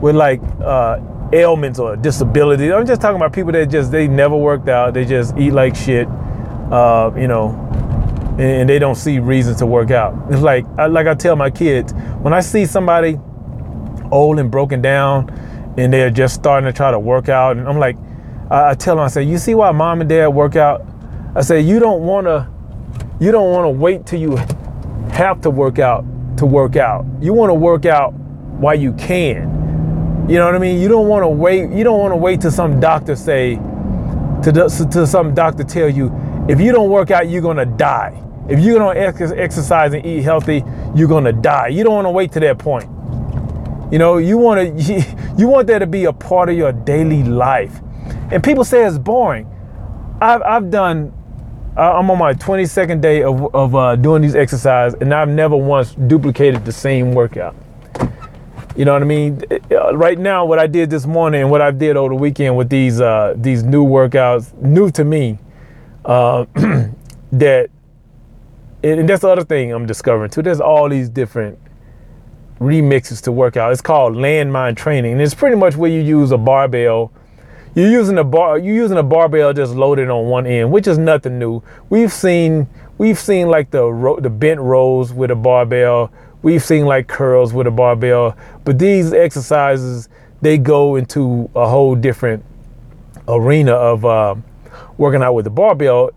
with 0.00 0.14
like 0.14 0.40
uh, 0.62 1.00
ailments 1.32 1.78
or 1.78 1.96
disabilities. 1.96 2.70
I'm 2.72 2.86
just 2.86 3.00
talking 3.00 3.16
about 3.16 3.32
people 3.32 3.52
that 3.52 3.66
just 3.66 3.90
they 3.90 4.06
never 4.06 4.36
worked 4.36 4.68
out. 4.68 4.94
They 4.94 5.04
just 5.04 5.36
eat 5.36 5.52
like 5.52 5.74
shit, 5.74 6.06
uh, 6.70 7.10
you 7.16 7.28
know, 7.28 7.65
and, 8.38 8.68
they 8.68 8.78
don't 8.78 8.94
see 8.94 9.18
reasons 9.18 9.58
to 9.58 9.66
work 9.66 9.90
out. 9.90 10.14
It's 10.30 10.42
like 10.42 10.66
I, 10.78 10.86
like 10.86 11.06
I 11.06 11.14
tell 11.14 11.36
my 11.36 11.50
kids 11.50 11.92
when 12.20 12.34
I 12.34 12.40
see 12.40 12.66
somebody 12.66 13.18
old 14.10 14.38
and 14.38 14.50
broken 14.50 14.82
down, 14.82 15.30
and 15.76 15.92
they're 15.92 16.10
just 16.10 16.34
starting 16.34 16.66
to 16.66 16.72
try 16.72 16.90
to 16.90 16.98
work 16.98 17.28
out, 17.28 17.56
and 17.56 17.68
I'm 17.68 17.78
like, 17.78 17.96
I, 18.50 18.70
I 18.70 18.74
tell 18.74 18.96
them 18.96 19.04
I 19.04 19.08
say, 19.08 19.22
you 19.22 19.38
see 19.38 19.54
why 19.54 19.70
mom 19.72 20.00
and 20.00 20.08
dad 20.08 20.28
work 20.28 20.56
out? 20.56 20.84
I 21.34 21.42
say 21.42 21.60
you 21.60 21.78
don't 21.78 22.02
want 22.02 22.26
to, 22.26 22.48
you 23.20 23.32
don't 23.32 23.50
want 23.52 23.64
to 23.64 23.70
wait 23.70 24.06
till 24.06 24.20
you 24.20 24.36
have 25.12 25.40
to 25.42 25.50
work 25.50 25.78
out 25.78 26.04
to 26.36 26.46
work 26.46 26.76
out. 26.76 27.04
You 27.20 27.32
want 27.32 27.50
to 27.50 27.54
work 27.54 27.86
out 27.86 28.12
while 28.12 28.74
you 28.74 28.92
can. 28.94 30.26
You 30.28 30.38
know 30.38 30.46
what 30.46 30.54
I 30.54 30.58
mean? 30.58 30.80
You 30.80 30.88
don't 30.88 31.08
want 31.08 31.22
to 31.22 31.28
wait. 31.28 31.70
You 31.70 31.84
don't 31.84 31.98
want 31.98 32.12
to 32.12 32.16
wait 32.16 32.40
till 32.40 32.50
some 32.50 32.80
doctor 32.80 33.16
say, 33.16 33.56
to, 34.42 34.52
to 34.92 35.06
some 35.06 35.34
doctor 35.34 35.64
tell 35.64 35.88
you, 35.88 36.12
if 36.48 36.60
you 36.60 36.72
don't 36.72 36.90
work 36.90 37.10
out, 37.10 37.28
you're 37.28 37.42
gonna 37.42 37.66
die. 37.66 38.22
If 38.48 38.60
you 38.60 38.78
don't 38.78 38.96
exercise 38.96 39.92
and 39.92 40.04
eat 40.06 40.22
healthy, 40.22 40.64
you're 40.94 41.08
gonna 41.08 41.32
die. 41.32 41.68
You 41.68 41.84
don't 41.84 41.94
want 41.94 42.06
to 42.06 42.10
wait 42.10 42.32
to 42.32 42.40
that 42.40 42.58
point. 42.58 42.88
You 43.92 43.98
know, 43.98 44.18
you 44.18 44.38
want 44.38 44.78
to 44.78 45.04
you 45.38 45.48
want 45.48 45.66
that 45.68 45.80
to 45.80 45.86
be 45.86 46.04
a 46.04 46.12
part 46.12 46.48
of 46.48 46.56
your 46.56 46.72
daily 46.72 47.22
life. 47.22 47.80
And 48.30 48.42
people 48.42 48.64
say 48.64 48.84
it's 48.84 48.98
boring. 48.98 49.50
I've 50.20 50.42
I've 50.42 50.70
done. 50.70 51.12
I'm 51.76 52.10
on 52.10 52.18
my 52.18 52.32
22nd 52.32 53.02
day 53.02 53.22
of 53.22 53.54
of 53.54 53.74
uh, 53.74 53.96
doing 53.96 54.22
these 54.22 54.34
exercises, 54.34 54.98
and 55.00 55.12
I've 55.12 55.28
never 55.28 55.56
once 55.56 55.94
duplicated 55.94 56.64
the 56.64 56.72
same 56.72 57.12
workout. 57.12 57.54
You 58.76 58.84
know 58.84 58.92
what 58.92 59.02
I 59.02 59.06
mean? 59.06 59.42
Uh, 59.70 59.96
right 59.96 60.18
now, 60.18 60.44
what 60.44 60.58
I 60.58 60.66
did 60.66 60.90
this 60.90 61.06
morning 61.06 61.40
and 61.42 61.50
what 61.50 61.62
I 61.62 61.70
did 61.70 61.96
over 61.96 62.10
the 62.10 62.20
weekend 62.20 62.56
with 62.56 62.68
these 62.68 63.00
uh, 63.00 63.34
these 63.36 63.62
new 63.62 63.84
workouts, 63.84 64.52
new 64.60 64.90
to 64.90 65.04
me, 65.04 65.38
uh, 66.04 66.44
that, 67.32 67.70
and 68.82 69.08
that's 69.08 69.22
the 69.22 69.28
other 69.28 69.44
thing 69.44 69.72
I'm 69.72 69.86
discovering 69.86 70.30
too. 70.30 70.42
There's 70.42 70.60
all 70.60 70.88
these 70.88 71.08
different 71.08 71.58
remixes 72.60 73.22
to 73.22 73.32
work 73.32 73.56
out. 73.56 73.72
It's 73.72 73.80
called 73.80 74.14
landmine 74.14 74.76
training, 74.76 75.12
and 75.12 75.20
it's 75.20 75.34
pretty 75.34 75.56
much 75.56 75.76
where 75.76 75.90
you 75.90 76.00
use 76.00 76.30
a 76.30 76.38
barbell. 76.38 77.12
You're 77.74 77.90
using 77.90 78.18
a 78.18 78.24
bar. 78.24 78.58
You're 78.58 78.74
using 78.74 78.96
a 78.96 79.02
barbell 79.02 79.52
just 79.52 79.74
loaded 79.74 80.08
on 80.08 80.26
one 80.26 80.46
end, 80.46 80.72
which 80.72 80.86
is 80.86 80.98
nothing 80.98 81.38
new. 81.38 81.62
We've 81.90 82.12
seen 82.12 82.68
we've 82.98 83.18
seen 83.18 83.48
like 83.48 83.70
the 83.70 84.18
the 84.20 84.30
bent 84.30 84.60
rows 84.60 85.12
with 85.12 85.30
a 85.30 85.36
barbell 85.36 86.10
We've 86.46 86.62
seen 86.62 86.86
like 86.86 87.08
curls 87.08 87.52
with 87.52 87.66
a 87.66 87.72
barbell, 87.72 88.36
but 88.64 88.78
these 88.78 89.12
exercises 89.12 90.08
they 90.42 90.58
go 90.58 90.94
into 90.94 91.50
a 91.56 91.68
whole 91.68 91.96
different 91.96 92.44
arena 93.26 93.72
of 93.72 94.04
uh, 94.04 94.36
working 94.96 95.22
out 95.22 95.32
with 95.32 95.44
the 95.44 95.50
barbell 95.50 96.10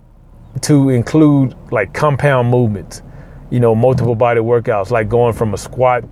to 0.63 0.89
include 0.89 1.56
like 1.72 1.93
compound 1.93 2.50
movements, 2.50 3.02
you 3.50 3.60
know, 3.60 3.76
multiple 3.76 4.15
body 4.15 4.41
workouts, 4.41 4.91
like 4.91 5.10
going 5.10 5.34
from 5.34 5.54
a 5.54 5.58
squat 5.58 6.04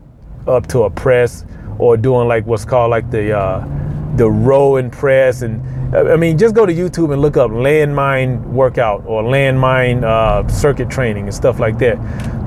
up 0.47 0.67
to 0.67 0.83
a 0.83 0.89
press, 0.89 1.45
or 1.79 1.97
doing 1.97 2.27
like 2.27 2.45
what's 2.45 2.65
called 2.65 2.91
like 2.91 3.09
the 3.11 3.37
uh, 3.37 3.67
the 4.15 4.29
row 4.29 4.77
and 4.77 4.91
press 4.91 5.41
and 5.41 5.61
I 5.95 6.17
mean, 6.17 6.37
just 6.37 6.53
go 6.53 6.65
to 6.65 6.73
YouTube 6.73 7.13
and 7.13 7.21
look 7.21 7.37
up 7.37 7.49
landmine 7.49 8.43
workout 8.47 9.05
or 9.05 9.23
landmine 9.23 10.03
uh, 10.03 10.45
circuit 10.49 10.89
training 10.89 11.23
and 11.25 11.33
stuff 11.33 11.59
like 11.59 11.77
that. 11.77 11.97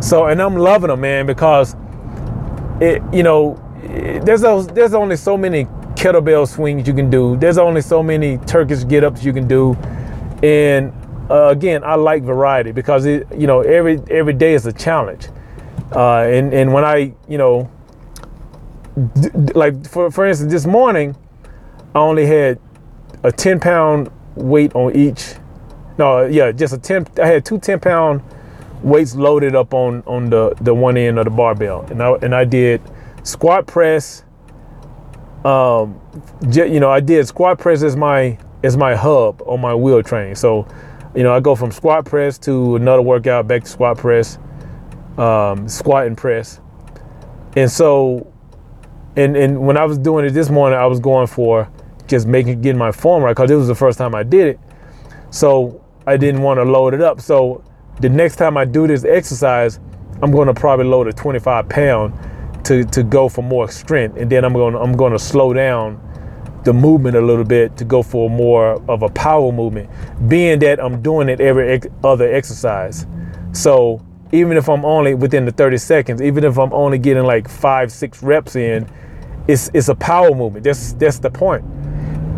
So, 0.05 0.27
and 0.27 0.43
I'm 0.43 0.57
loving 0.57 0.89
them, 0.89 1.01
man, 1.01 1.25
because 1.25 1.75
it, 2.83 3.03
you 3.15 3.23
know, 3.23 3.59
there's 4.25 4.43
those, 4.43 4.67
there's 4.69 4.93
only 4.93 5.17
so 5.17 5.39
many 5.39 5.65
kettlebell 5.95 6.47
swings 6.47 6.87
you 6.87 6.93
can 6.93 7.09
do. 7.09 7.37
There's 7.37 7.57
only 7.57 7.81
so 7.81 8.03
many 8.03 8.37
Turkish 8.39 8.85
get 8.85 9.05
ups 9.05 9.25
you 9.25 9.33
can 9.33 9.49
do, 9.49 9.75
and 10.43 10.93
uh, 11.31 11.49
again, 11.49 11.85
I 11.85 11.95
like 11.95 12.23
variety 12.23 12.73
because 12.73 13.07
it, 13.07 13.27
you 13.37 13.47
know, 13.47 13.61
every 13.61 14.01
every 14.11 14.33
day 14.33 14.55
is 14.55 14.67
a 14.67 14.73
challenge. 14.73 15.29
Uh, 15.95 16.23
and 16.23 16.53
and 16.53 16.73
when 16.73 16.85
I, 16.85 17.15
you 17.29 17.39
know, 17.39 17.71
d- 19.21 19.31
like 19.55 19.89
for 19.89 20.11
for 20.11 20.27
instance, 20.27 20.53
this 20.53 20.67
morning, 20.67 21.17
I 21.95 21.99
only 21.99 22.27
had 22.27 22.59
a 23.23 23.31
10 23.33 23.61
pound 23.61 24.11
weight 24.35 24.75
on 24.75 24.95
each. 24.97 25.35
No, 25.99 26.25
yeah, 26.27 26.53
just 26.53 26.73
a 26.75 26.79
10. 26.79 27.07
I 27.23 27.27
had 27.27 27.45
two 27.45 27.59
10 27.59 27.81
pound 27.81 28.23
weights 28.83 29.15
loaded 29.15 29.55
up 29.55 29.75
on 29.75 30.03
on 30.07 30.31
the 30.31 30.55
the 30.61 30.75
one 30.75 30.97
end 30.97 31.19
of 31.19 31.25
the 31.25 31.31
barbell, 31.31 31.83
and 31.91 32.03
I 32.03 32.13
and 32.23 32.35
I 32.35 32.45
did 32.45 32.81
squat 33.23 33.67
press. 33.67 34.25
Um, 35.45 36.01
you 36.53 36.81
know, 36.81 36.91
I 36.91 37.01
did 37.01 37.27
squat 37.27 37.59
press 37.59 37.83
as 37.83 37.97
my 37.97 38.39
as 38.63 38.77
my 38.77 38.95
hub 38.95 39.43
on 39.47 39.61
my 39.61 39.75
wheel 39.75 40.03
training. 40.03 40.35
So, 40.35 40.67
you 41.15 41.23
know, 41.23 41.35
I 41.35 41.41
go 41.41 41.55
from 41.55 41.73
squat 41.73 42.05
press 42.05 42.39
to 42.41 42.77
another 42.77 43.03
workout, 43.03 43.49
back 43.49 43.65
to 43.65 43.69
squat 43.69 43.99
press, 43.99 44.39
um, 45.19 45.69
squat 45.69 46.07
and 46.07 46.17
press, 46.17 46.61
and 47.57 47.71
so, 47.71 48.33
and 49.17 49.37
and 49.37 49.67
when 49.67 49.77
I 49.77 49.85
was 49.85 49.99
doing 49.99 50.25
it 50.25 50.31
this 50.31 50.51
morning, 50.51 50.79
I 50.79 50.87
was 50.87 51.01
going 51.01 51.27
for 51.27 51.69
just 52.07 52.27
making 52.27 52.61
getting 52.61 52.79
my 52.79 52.93
form 52.93 53.23
right 53.23 53.33
because 53.35 53.51
it 53.51 53.57
was 53.57 53.69
the 53.69 53.75
first 53.75 53.99
time 53.99 54.15
I 54.15 54.23
did 54.23 54.49
it. 54.49 54.61
So 55.31 55.85
I 56.07 56.17
didn't 56.17 56.43
want 56.43 56.59
to 56.59 56.65
load 56.65 56.95
it 56.95 57.01
up. 57.01 57.21
So 57.21 57.65
the 58.01 58.09
next 58.09 58.37
time 58.37 58.57
I 58.57 58.65
do 58.65 58.87
this 58.87 59.05
exercise, 59.05 59.79
I'm 60.23 60.31
going 60.31 60.47
to 60.49 60.55
probably 60.55 60.87
load 60.87 61.07
a 61.09 61.13
25 61.13 61.69
pound 61.69 62.15
to 62.65 62.85
to 62.85 63.03
go 63.03 63.29
for 63.29 63.43
more 63.43 63.69
strength, 63.69 64.17
and 64.17 64.31
then 64.31 64.45
I'm 64.45 64.53
going 64.53 64.77
I'm 64.77 64.97
going 64.97 65.13
to 65.13 65.19
slow 65.19 65.53
down 65.53 66.01
the 66.65 66.73
movement 66.73 67.17
a 67.17 67.21
little 67.21 67.45
bit 67.45 67.77
to 67.79 67.85
go 67.85 68.03
for 68.03 68.29
more 68.29 68.83
of 68.91 69.03
a 69.03 69.09
power 69.09 69.53
movement. 69.53 69.89
Being 70.29 70.59
that 70.61 70.83
I'm 70.83 71.03
doing 71.03 71.29
it 71.29 71.41
every 71.41 71.71
ex- 71.73 71.89
other 72.05 72.33
exercise, 72.33 73.07
so 73.53 74.05
even 74.33 74.57
if 74.57 74.69
I'm 74.69 74.85
only 74.85 75.15
within 75.15 75.45
the 75.45 75.53
30 75.53 75.79
seconds, 75.79 76.23
even 76.23 76.45
if 76.45 76.59
I'm 76.59 76.73
only 76.73 76.99
getting 76.99 77.25
like 77.25 77.49
five 77.49 77.91
six 77.91 78.23
reps 78.23 78.57
in, 78.57 78.89
it's 79.49 79.71
it's 79.75 79.89
a 79.89 79.95
power 79.95 80.35
movement. 80.35 80.65
That's 80.65 80.93
that's 80.95 81.19
the 81.19 81.31
point 81.31 81.65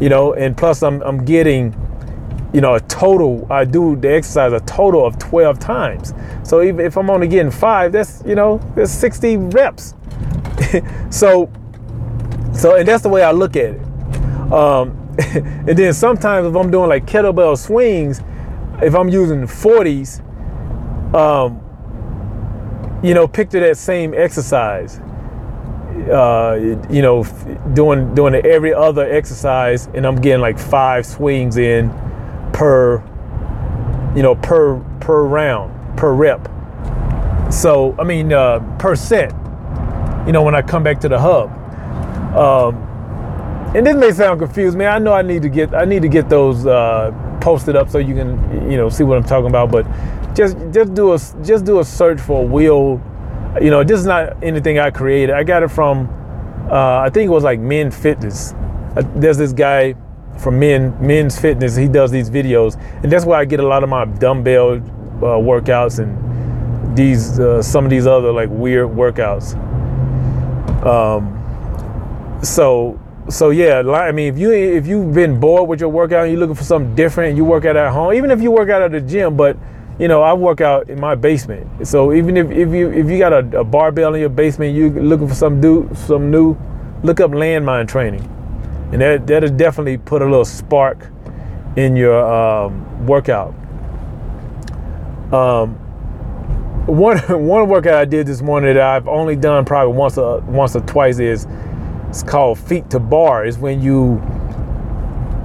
you 0.02 0.08
know, 0.08 0.35
and 0.35 0.56
plus 0.56 0.82
I'm 0.82 1.00
I'm 1.02 1.24
getting, 1.24 1.72
you 2.52 2.61
know, 2.61 2.74
a 2.74 2.80
total. 2.80 3.46
I 3.50 3.64
do 3.64 3.94
the 3.94 4.12
exercise 4.12 4.52
a 4.52 4.58
total 4.61 5.06
of 5.06 5.16
12 5.18 5.61
times. 5.61 6.12
So 6.42 6.61
even 6.61 6.85
if 6.85 6.96
I'm 6.96 7.08
only 7.08 7.28
getting 7.28 7.52
five, 7.52 7.92
that's 7.92 8.20
you 8.26 8.35
know, 8.35 8.58
that's 8.74 8.90
60 8.90 9.37
reps. 9.37 9.94
so, 11.11 11.48
so 12.52 12.74
and 12.74 12.88
that's 12.88 13.04
the 13.04 13.08
way 13.08 13.22
I 13.22 13.30
look 13.30 13.54
at 13.54 13.74
it. 13.74 13.80
Um, 14.53 14.99
and 15.19 15.79
then 15.79 15.93
sometimes 15.95 16.47
if 16.47 16.55
I'm 16.55 16.71
doing 16.71 16.88
like 16.88 17.07
kettlebell 17.07 17.57
swings, 17.57 18.21
if 18.83 18.95
I'm 18.95 19.09
using 19.09 19.43
40s, 19.43 20.21
um, 21.15 21.61
you 23.03 23.15
know, 23.15 23.27
picture 23.27 23.61
that 23.61 23.77
same 23.77 24.15
exercise 24.15 25.01
uh, 26.11 26.59
you 26.91 27.03
know, 27.03 27.25
doing 27.75 28.15
doing 28.15 28.35
every 28.35 28.73
other 28.75 29.11
exercise, 29.11 29.87
and 29.95 30.07
I'm 30.07 30.17
getting 30.17 30.41
like 30.41 30.59
five 30.59 31.07
swings 31.07 31.57
in 31.57 31.91
per, 32.53 33.03
you 34.17 34.23
know, 34.23 34.35
per 34.37 34.79
per 35.01 35.25
round, 35.25 35.97
per 35.97 36.12
rep. 36.12 36.49
So 37.53 37.95
I 37.99 38.05
mean, 38.05 38.33
uh, 38.33 38.61
per 38.79 38.97
set. 38.97 39.33
You 40.27 40.33
know, 40.33 40.43
when 40.43 40.55
I 40.55 40.62
come 40.62 40.83
back 40.83 41.01
to 41.01 41.09
the 41.09 41.19
hub. 41.19 41.51
Um, 42.37 42.88
and 43.74 43.87
this 43.87 43.96
may 43.96 44.12
sound 44.12 44.40
confused, 44.40 44.76
man. 44.76 44.92
I 44.92 44.98
know 44.98 45.12
I 45.12 45.22
need 45.22 45.42
to 45.42 45.48
get 45.48 45.74
I 45.74 45.85
need 45.85 46.02
to 46.02 46.08
get 46.08 46.28
those 46.28 46.66
uh, 46.66 47.11
posted 47.40 47.76
up 47.76 47.88
so 47.88 47.98
you 47.98 48.14
can 48.14 48.70
you 48.70 48.76
know 48.76 48.88
see 48.88 49.04
what 49.04 49.16
I'm 49.18 49.24
talking 49.24 49.48
about. 49.48 49.70
But 49.70 49.87
just 50.35 50.56
just 50.72 50.94
do 50.94 51.12
a 51.12 51.18
just 51.42 51.64
do 51.64 51.80
a 51.80 51.85
search 51.85 52.20
for 52.20 52.46
wheel 52.46 53.00
you 53.61 53.70
know, 53.70 53.85
this 53.85 54.00
is 54.00 54.06
not 54.06 54.42
anything 54.42 54.78
I 54.78 54.90
created. 54.90 55.35
I 55.35 55.44
got 55.44 55.62
it 55.62 55.68
from, 55.68 56.08
uh, 56.70 57.00
I 57.00 57.11
think 57.11 57.26
it 57.26 57.32
was 57.32 57.44
like 57.44 57.61
Men 57.61 57.90
Fitness. 57.90 58.52
Uh, 58.96 59.02
there's 59.14 59.37
this 59.37 59.52
guy 59.52 59.94
from 60.38 60.58
Men 60.58 60.96
Men's 61.00 61.38
Fitness. 61.38 61.76
He 61.76 61.88
does 61.88 62.11
these 62.11 62.30
videos, 62.30 62.80
and 63.02 63.12
that's 63.12 63.24
where 63.24 63.38
I 63.38 63.44
get 63.44 63.61
a 63.61 63.66
lot 63.66 63.82
of 63.82 63.90
my 63.90 64.04
dumbbell 64.06 64.76
uh, 64.76 65.38
workouts 65.38 65.98
and 65.98 66.96
these 66.96 67.38
uh, 67.38 67.62
some 67.62 67.85
of 67.85 67.90
these 67.90 68.06
other 68.06 68.32
like 68.32 68.48
weird 68.50 68.88
workouts. 68.88 69.54
Um, 70.87 71.38
so 72.42 72.98
so 73.33 73.49
yeah, 73.49 73.81
I 73.81 74.12
mean, 74.12 74.33
if 74.33 74.38
you 74.38 74.53
if 74.53 74.87
you've 74.87 75.14
been 75.14 75.40
bored 75.40 75.66
with 75.66 75.81
your 75.81 75.88
workout 75.88 76.25
and 76.25 76.33
you're 76.33 76.40
looking 76.40 76.55
for 76.55 76.64
something 76.64 76.95
different, 76.95 77.35
you 77.35 77.47
work 77.47 77.64
out 77.64 77.77
at 77.77 77.90
home, 77.90 78.12
even 78.12 78.31
if 78.31 78.42
you 78.42 78.51
work 78.51 78.68
out 78.68 78.83
at 78.83 78.92
the 78.92 79.01
gym, 79.01 79.38
but 79.38 79.57
you 79.99 80.07
know, 80.07 80.21
I 80.23 80.35
work 80.35 80.61
out 80.61 80.90
in 80.90 81.01
my 81.01 81.14
basement. 81.14 81.87
So 81.87 82.12
even 82.12 82.37
if, 82.37 82.51
if 82.51 82.68
you 82.75 82.90
if 82.90 83.09
you 83.09 83.18
got 83.18 83.33
a, 83.33 83.61
a 83.61 83.64
barbell 83.64 84.12
in 84.14 84.21
your 84.21 84.29
basement, 84.29 84.75
you 84.75 84.90
looking 84.90 85.29
for 85.29 85.35
some 85.35 85.62
do 85.62 85.88
some 85.95 86.31
new, 86.31 86.59
look 87.03 87.21
up 87.21 87.31
landmine 87.31 87.88
training, 87.88 88.23
and 88.92 89.01
that 89.01 89.27
that'll 89.27 89.49
definitely 89.49 89.97
put 89.97 90.21
a 90.21 90.27
little 90.27 90.45
spark 90.45 91.09
in 91.77 91.97
your 91.97 92.23
um, 92.23 93.07
workout. 93.07 93.55
Um, 95.33 95.77
one 96.87 97.16
one 97.29 97.66
workout 97.66 97.95
I 97.95 98.05
did 98.05 98.27
this 98.27 98.42
morning 98.42 98.75
that 98.75 98.83
I've 98.83 99.09
only 99.09 99.37
done 99.37 99.64
probably 99.64 99.97
once 99.97 100.18
or 100.18 100.40
once 100.40 100.77
or 100.77 100.81
twice 100.83 101.18
is 101.18 101.47
it's 102.12 102.22
called 102.22 102.59
feet 102.59 102.90
to 102.90 103.01
bar. 103.01 103.46
Is 103.46 103.57
when 103.57 103.81
you 103.81 104.22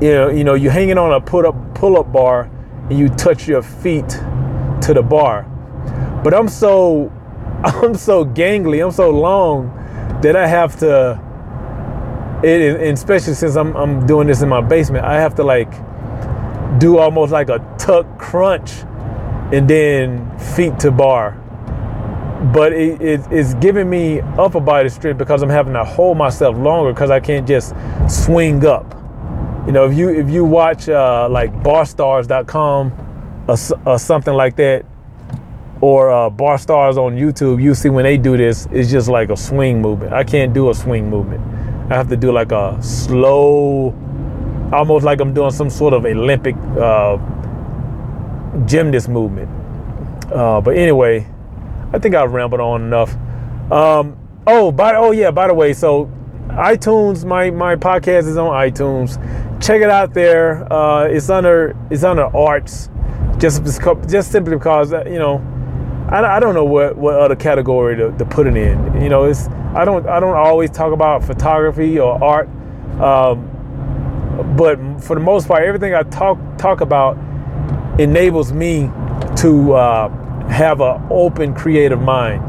you 0.01 0.11
know 0.11 0.29
you 0.29 0.43
know 0.43 0.53
you're 0.53 0.73
hanging 0.73 0.97
on 0.97 1.13
a 1.13 1.21
put 1.21 1.45
up 1.45 1.55
pull 1.73 1.97
up 1.97 2.11
bar 2.11 2.51
and 2.89 2.99
you 2.99 3.07
touch 3.07 3.47
your 3.47 3.61
feet 3.61 4.09
to 4.09 4.93
the 4.93 5.01
bar. 5.01 5.43
But 6.25 6.33
I'm 6.33 6.49
so 6.49 7.09
I'm 7.63 7.95
so 7.95 8.25
gangly, 8.25 8.83
I'm 8.83 8.91
so 8.91 9.09
long 9.09 9.73
that 10.21 10.35
I 10.35 10.45
have 10.45 10.77
to 10.79 11.17
it, 12.43 12.81
and 12.81 12.97
especially 12.97 13.33
since 13.33 13.55
I'm 13.55 13.73
I'm 13.77 14.05
doing 14.05 14.27
this 14.27 14.41
in 14.41 14.49
my 14.49 14.59
basement, 14.59 15.05
I 15.05 15.21
have 15.21 15.35
to 15.35 15.43
like 15.43 15.71
do 16.79 16.97
almost 16.97 17.31
like 17.31 17.47
a 17.47 17.59
tuck 17.79 18.19
crunch 18.19 18.71
and 19.53 19.69
then 19.69 20.37
feet 20.37 20.77
to 20.79 20.91
bar. 20.91 21.41
But 22.53 22.73
it, 22.73 23.01
it, 23.01 23.21
it's 23.31 23.55
giving 23.55 23.89
me 23.89 24.21
upper 24.21 24.59
body 24.59 24.89
strength 24.89 25.17
because 25.17 25.41
I'm 25.41 25.49
having 25.49 25.73
to 25.73 25.83
hold 25.83 26.17
myself 26.17 26.55
longer 26.57 26.93
because 26.93 27.09
I 27.09 27.19
can't 27.19 27.47
just 27.47 27.73
swing 28.07 28.65
up. 28.65 28.93
You 29.65 29.73
know, 29.73 29.89
if 29.89 29.97
you 29.97 30.09
if 30.09 30.29
you 30.29 30.45
watch 30.45 30.87
uh, 30.87 31.27
like 31.29 31.51
barstarzz.com 31.63 33.45
or, 33.47 33.55
or 33.85 33.99
something 33.99 34.33
like 34.33 34.55
that, 34.57 34.85
or 35.81 36.09
uh, 36.09 36.29
Barstarzz 36.29 36.97
on 36.97 37.15
YouTube, 37.15 37.61
you 37.61 37.75
see 37.75 37.89
when 37.89 38.03
they 38.03 38.17
do 38.17 38.37
this, 38.37 38.67
it's 38.71 38.89
just 38.89 39.09
like 39.09 39.29
a 39.29 39.37
swing 39.37 39.81
movement. 39.81 40.13
I 40.13 40.23
can't 40.23 40.53
do 40.53 40.69
a 40.69 40.75
swing 40.75 41.09
movement. 41.09 41.41
I 41.91 41.95
have 41.95 42.09
to 42.09 42.17
do 42.17 42.31
like 42.31 42.51
a 42.51 42.77
slow, 42.81 43.95
almost 44.73 45.05
like 45.05 45.21
I'm 45.21 45.33
doing 45.33 45.51
some 45.51 45.69
sort 45.69 45.93
of 45.93 46.05
Olympic 46.05 46.55
uh, 46.79 47.17
gymnast 48.65 49.09
movement. 49.09 49.49
Uh, 50.31 50.59
but 50.61 50.75
anyway, 50.75 51.27
I 51.93 51.99
think 51.99 52.15
I've 52.15 52.33
rambled 52.33 52.61
on 52.61 52.83
enough. 52.83 53.13
Um, 53.71 54.17
oh, 54.45 54.71
by 54.71 54.95
oh 54.95 55.11
yeah, 55.11 55.31
by 55.31 55.47
the 55.47 55.53
way, 55.53 55.73
so 55.73 56.11
iTunes, 56.49 57.25
my 57.25 57.49
my 57.51 57.75
podcast 57.75 58.27
is 58.27 58.37
on 58.37 58.49
iTunes. 58.51 59.17
Check 59.61 59.81
it 59.81 59.89
out 59.89 60.13
there. 60.13 60.71
Uh, 60.71 61.05
it's 61.05 61.29
under 61.29 61.75
it's 61.89 62.03
under 62.03 62.25
arts, 62.35 62.89
just 63.37 63.63
just 64.07 64.31
simply 64.31 64.55
because 64.55 64.93
uh, 64.93 65.03
you 65.05 65.19
know 65.19 65.37
I, 66.09 66.37
I 66.37 66.39
don't 66.39 66.53
know 66.53 66.63
what, 66.63 66.95
what 66.97 67.15
other 67.15 67.35
category 67.35 67.97
to, 67.97 68.11
to 68.17 68.25
put 68.25 68.47
it 68.47 68.55
in. 68.55 69.01
You 69.01 69.09
know, 69.09 69.25
it's 69.25 69.47
I 69.75 69.83
don't 69.83 70.07
I 70.07 70.19
don't 70.19 70.37
always 70.37 70.69
talk 70.71 70.93
about 70.93 71.23
photography 71.23 71.99
or 71.99 72.21
art, 72.23 72.47
um, 73.01 74.55
but 74.57 74.77
for 75.03 75.15
the 75.15 75.21
most 75.21 75.47
part, 75.47 75.63
everything 75.63 75.93
I 75.93 76.03
talk 76.03 76.37
talk 76.57 76.81
about 76.81 77.17
enables 77.99 78.53
me 78.53 78.89
to 79.37 79.73
uh, 79.73 80.26
have 80.49 80.81
an 80.81 81.05
open, 81.09 81.53
creative 81.53 82.01
mind, 82.01 82.43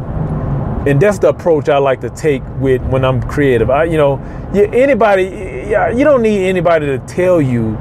and 0.89 1.01
that's 1.01 1.19
the 1.19 1.29
approach 1.29 1.69
I 1.69 1.79
like 1.79 2.01
to 2.03 2.11
take 2.11 2.43
with 2.59 2.83
when 2.83 3.05
I'm 3.05 3.23
creative. 3.23 3.71
I, 3.71 3.85
you 3.85 3.97
know, 3.97 4.19
anybody, 4.55 5.25
you 5.25 6.05
don't 6.05 6.23
need 6.23 6.47
anybody 6.47 6.87
to 6.87 6.99
tell 7.01 7.41
you 7.41 7.73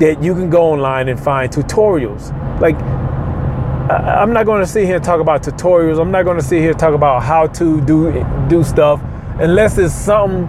that 0.00 0.22
you 0.22 0.34
can 0.34 0.50
go 0.50 0.72
online 0.72 1.08
and 1.08 1.18
find 1.18 1.50
tutorials. 1.50 2.32
Like, 2.60 2.76
I'm 3.90 4.32
not 4.32 4.46
going 4.46 4.60
to 4.60 4.66
sit 4.66 4.84
here 4.84 4.96
and 4.96 5.04
talk 5.04 5.20
about 5.20 5.42
tutorials. 5.42 6.00
I'm 6.00 6.10
not 6.10 6.24
going 6.24 6.36
to 6.36 6.42
sit 6.42 6.60
here 6.60 6.70
and 6.70 6.78
talk 6.78 6.94
about 6.94 7.22
how 7.22 7.46
to 7.46 7.80
do 7.82 8.24
do 8.48 8.64
stuff 8.64 9.00
unless 9.38 9.78
it's 9.78 9.94
something 9.94 10.46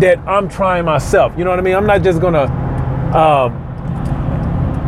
that 0.00 0.18
I'm 0.26 0.48
trying 0.48 0.84
myself. 0.84 1.32
You 1.36 1.44
know 1.44 1.50
what 1.50 1.58
I 1.58 1.62
mean? 1.62 1.74
I'm 1.74 1.86
not 1.86 2.02
just 2.02 2.20
to. 2.20 2.44
Um, 3.16 3.52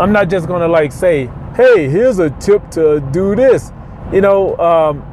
I'm 0.00 0.10
not 0.10 0.30
just 0.30 0.48
gonna 0.48 0.68
like 0.68 0.90
say, 0.90 1.28
hey, 1.56 1.88
here's 1.88 2.18
a 2.18 2.30
tip 2.30 2.70
to 2.72 3.00
do 3.12 3.34
this, 3.34 3.72
you 4.12 4.20
know. 4.20 4.56
Um, 4.58 5.08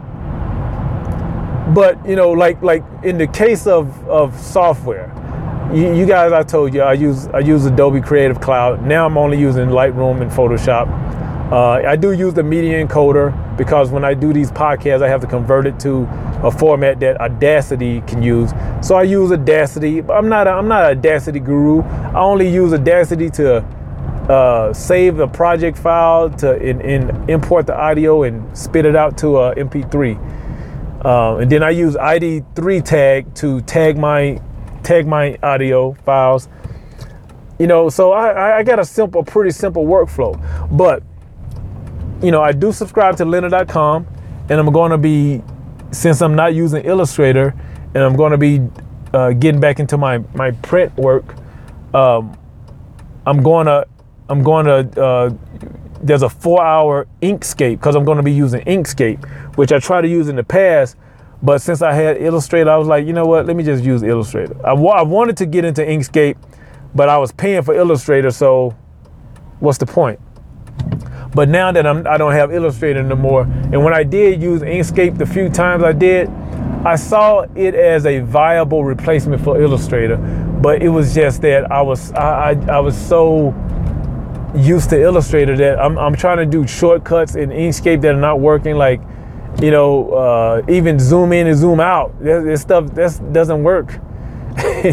but 1.74 2.04
you 2.08 2.16
know, 2.16 2.32
like 2.32 2.62
like 2.62 2.84
in 3.04 3.18
the 3.18 3.28
case 3.28 3.68
of 3.68 4.08
of 4.08 4.40
software, 4.40 5.14
you, 5.74 5.94
you, 5.94 6.06
guys, 6.06 6.32
I 6.32 6.44
told 6.44 6.74
you 6.74 6.82
I 6.82 6.94
use 6.94 7.28
I 7.28 7.40
use 7.40 7.66
Adobe 7.66 8.02
Creative 8.02 8.40
Cloud. 8.40 8.86
Now 8.86 9.06
I'm 9.06 9.18
only 9.18 9.40
using 9.40 9.70
Lightroom 9.70 10.22
and 10.22 10.32
Photoshop. 10.32 10.88
Uh, 11.52 11.82
I 11.88 11.96
do 11.96 12.12
use 12.12 12.36
the 12.36 12.44
media 12.44 12.86
encoder 12.86 13.34
because 13.58 13.90
when 13.90 14.06
I 14.06 14.14
do 14.14 14.32
these 14.32 14.52
podcasts, 14.52 15.02
I 15.02 15.08
have 15.08 15.22
to 15.22 15.28
convert 15.28 15.66
it 15.66 15.80
to 15.82 16.08
a 16.44 16.52
format 16.52 17.00
that 17.00 17.20
Audacity 17.20 18.02
can 18.02 18.22
use. 18.22 18.52
So 18.82 18.96
I 18.96 19.04
use 19.04 19.32
Audacity. 19.32 20.04
I'm 20.10 20.30
not 20.30 20.48
a, 20.48 20.52
I'm 20.52 20.68
not 20.68 20.92
an 20.92 20.98
Audacity 20.98 21.40
guru. 21.40 21.82
I 21.82 22.20
only 22.20 22.48
use 22.48 22.72
Audacity 22.72 23.32
to 23.32 23.66
uh, 24.30 24.72
save 24.74 25.18
the 25.18 25.28
project 25.28 25.78
file 25.78 26.30
to 26.30 26.56
in, 26.62 27.10
import 27.30 27.66
the 27.66 27.76
audio 27.76 28.24
and 28.24 28.56
spit 28.56 28.86
it 28.86 28.96
out 28.96 29.18
to 29.18 29.38
a 29.38 29.56
MP3. 29.56 31.04
Uh, 31.04 31.38
and 31.38 31.52
then 31.52 31.64
I 31.64 31.72
use 31.72 31.96
ID3 31.96 32.86
tag 32.86 33.34
to 33.36 33.62
tag 33.62 33.98
my 33.98 34.40
tag 34.84 35.08
my 35.08 35.38
audio 35.42 35.94
files. 36.06 36.48
You 37.58 37.68
know, 37.68 37.90
so 37.90 38.12
I, 38.12 38.60
I 38.60 38.64
got 38.64 38.80
a 38.80 38.86
simple, 38.86 39.24
pretty 39.24 39.52
simple 39.52 39.86
workflow. 39.86 40.40
But 40.78 41.04
you 42.22 42.32
know, 42.32 42.42
I 42.42 42.52
do 42.52 42.72
subscribe 42.72 43.18
to 43.18 43.26
Lynda.com, 43.26 44.08
and 44.50 44.60
I'm 44.60 44.72
going 44.72 44.92
to 44.92 44.98
be, 44.98 45.42
since 45.92 46.22
I'm 46.22 46.36
not 46.36 46.54
using 46.54 46.84
Illustrator, 46.84 47.56
and 47.96 48.04
I'm 48.04 48.16
going 48.16 48.32
to 48.32 48.38
be 48.38 48.62
uh, 49.14 49.32
getting 49.32 49.60
back 49.60 49.80
into 49.80 49.98
my 49.98 50.20
my 50.36 50.52
print 50.52 50.96
work. 50.98 51.36
Um, 51.96 52.38
I'm 53.26 53.42
going 53.42 53.66
to 53.66 53.88
I'm 54.30 54.44
going 54.44 54.66
to, 54.66 55.02
uh, 55.02 55.34
there's 56.02 56.22
a 56.22 56.30
four 56.30 56.64
hour 56.64 57.08
Inkscape 57.22 57.78
because 57.78 57.96
I'm 57.96 58.06
going 58.06 58.18
to 58.18 58.24
be 58.24 58.32
using 58.32 58.62
Inkscape, 58.62 59.26
which 59.56 59.72
I 59.72 59.80
tried 59.80 60.02
to 60.02 60.08
use 60.08 60.30
in 60.30 60.36
the 60.36 60.44
past. 60.44 60.96
But 61.42 61.62
since 61.62 61.82
I 61.82 61.94
had 61.94 62.22
Illustrator, 62.22 62.70
I 62.70 62.78
was 62.78 62.88
like, 62.88 63.08
you 63.08 63.14
know 63.14 63.26
what? 63.26 63.46
Let 63.46 63.56
me 63.56 63.64
just 63.64 63.84
use 63.84 64.04
Illustrator. 64.04 64.56
I, 64.66 64.74
wanted 64.74 65.38
to 65.38 65.46
get 65.46 65.66
into 65.66 65.82
Inkscape, 65.82 66.38
but 66.94 67.10
I 67.10 67.18
was 67.18 67.32
paying 67.32 67.62
for 67.64 67.74
Illustrator, 67.74 68.30
so 68.30 68.76
what's 69.60 69.78
the 69.78 69.86
point? 69.86 70.20
But 71.34 71.48
now 71.48 71.72
that 71.72 71.88
I'm, 71.88 72.06
I 72.08 72.18
don't 72.18 72.34
have 72.34 72.52
Illustrator 72.52 73.04
no 73.04 73.16
more, 73.16 73.44
and 73.44 73.84
when 73.84 73.94
I 73.94 74.04
did 74.04 74.42
use 74.42 74.62
Inkscape 74.62 75.18
the 75.18 75.26
few 75.26 75.50
times 75.50 75.84
I 75.84 75.94
did, 75.94 76.30
I 76.86 76.96
saw 76.96 77.46
it 77.56 77.76
as 77.76 78.06
a 78.06 78.20
viable 78.20 78.84
replacement 78.84 79.42
for 79.44 79.62
Illustrator. 79.62 80.18
But 80.62 80.82
it 80.82 80.90
was 80.90 81.16
just 81.16 81.42
that 81.44 81.72
I 81.72 81.82
was 81.82 82.12
I, 82.14 82.52
I, 82.52 82.78
I 82.78 82.80
was 82.80 82.98
so 82.98 83.52
used 84.56 84.90
to 84.90 85.02
Illustrator 85.02 85.56
that 85.58 85.80
I'm, 85.80 85.98
I'm 85.98 86.16
trying 86.16 86.38
to 86.38 86.46
do 86.46 86.66
shortcuts 86.68 87.36
in 87.36 87.50
Inkscape 87.50 88.02
that 88.02 88.16
are 88.16 88.20
not 88.20 88.40
working. 88.40 88.76
Like, 88.76 89.02
you 89.62 89.72
know, 89.72 90.12
uh, 90.12 90.62
even 90.70 91.00
zoom 91.00 91.34
in 91.34 91.48
and 91.48 91.58
zoom 91.58 91.80
out. 91.80 92.18
This, 92.20 92.62
stuff 92.62 92.88
that 92.94 93.34
doesn't 93.34 93.64
work. 93.64 94.00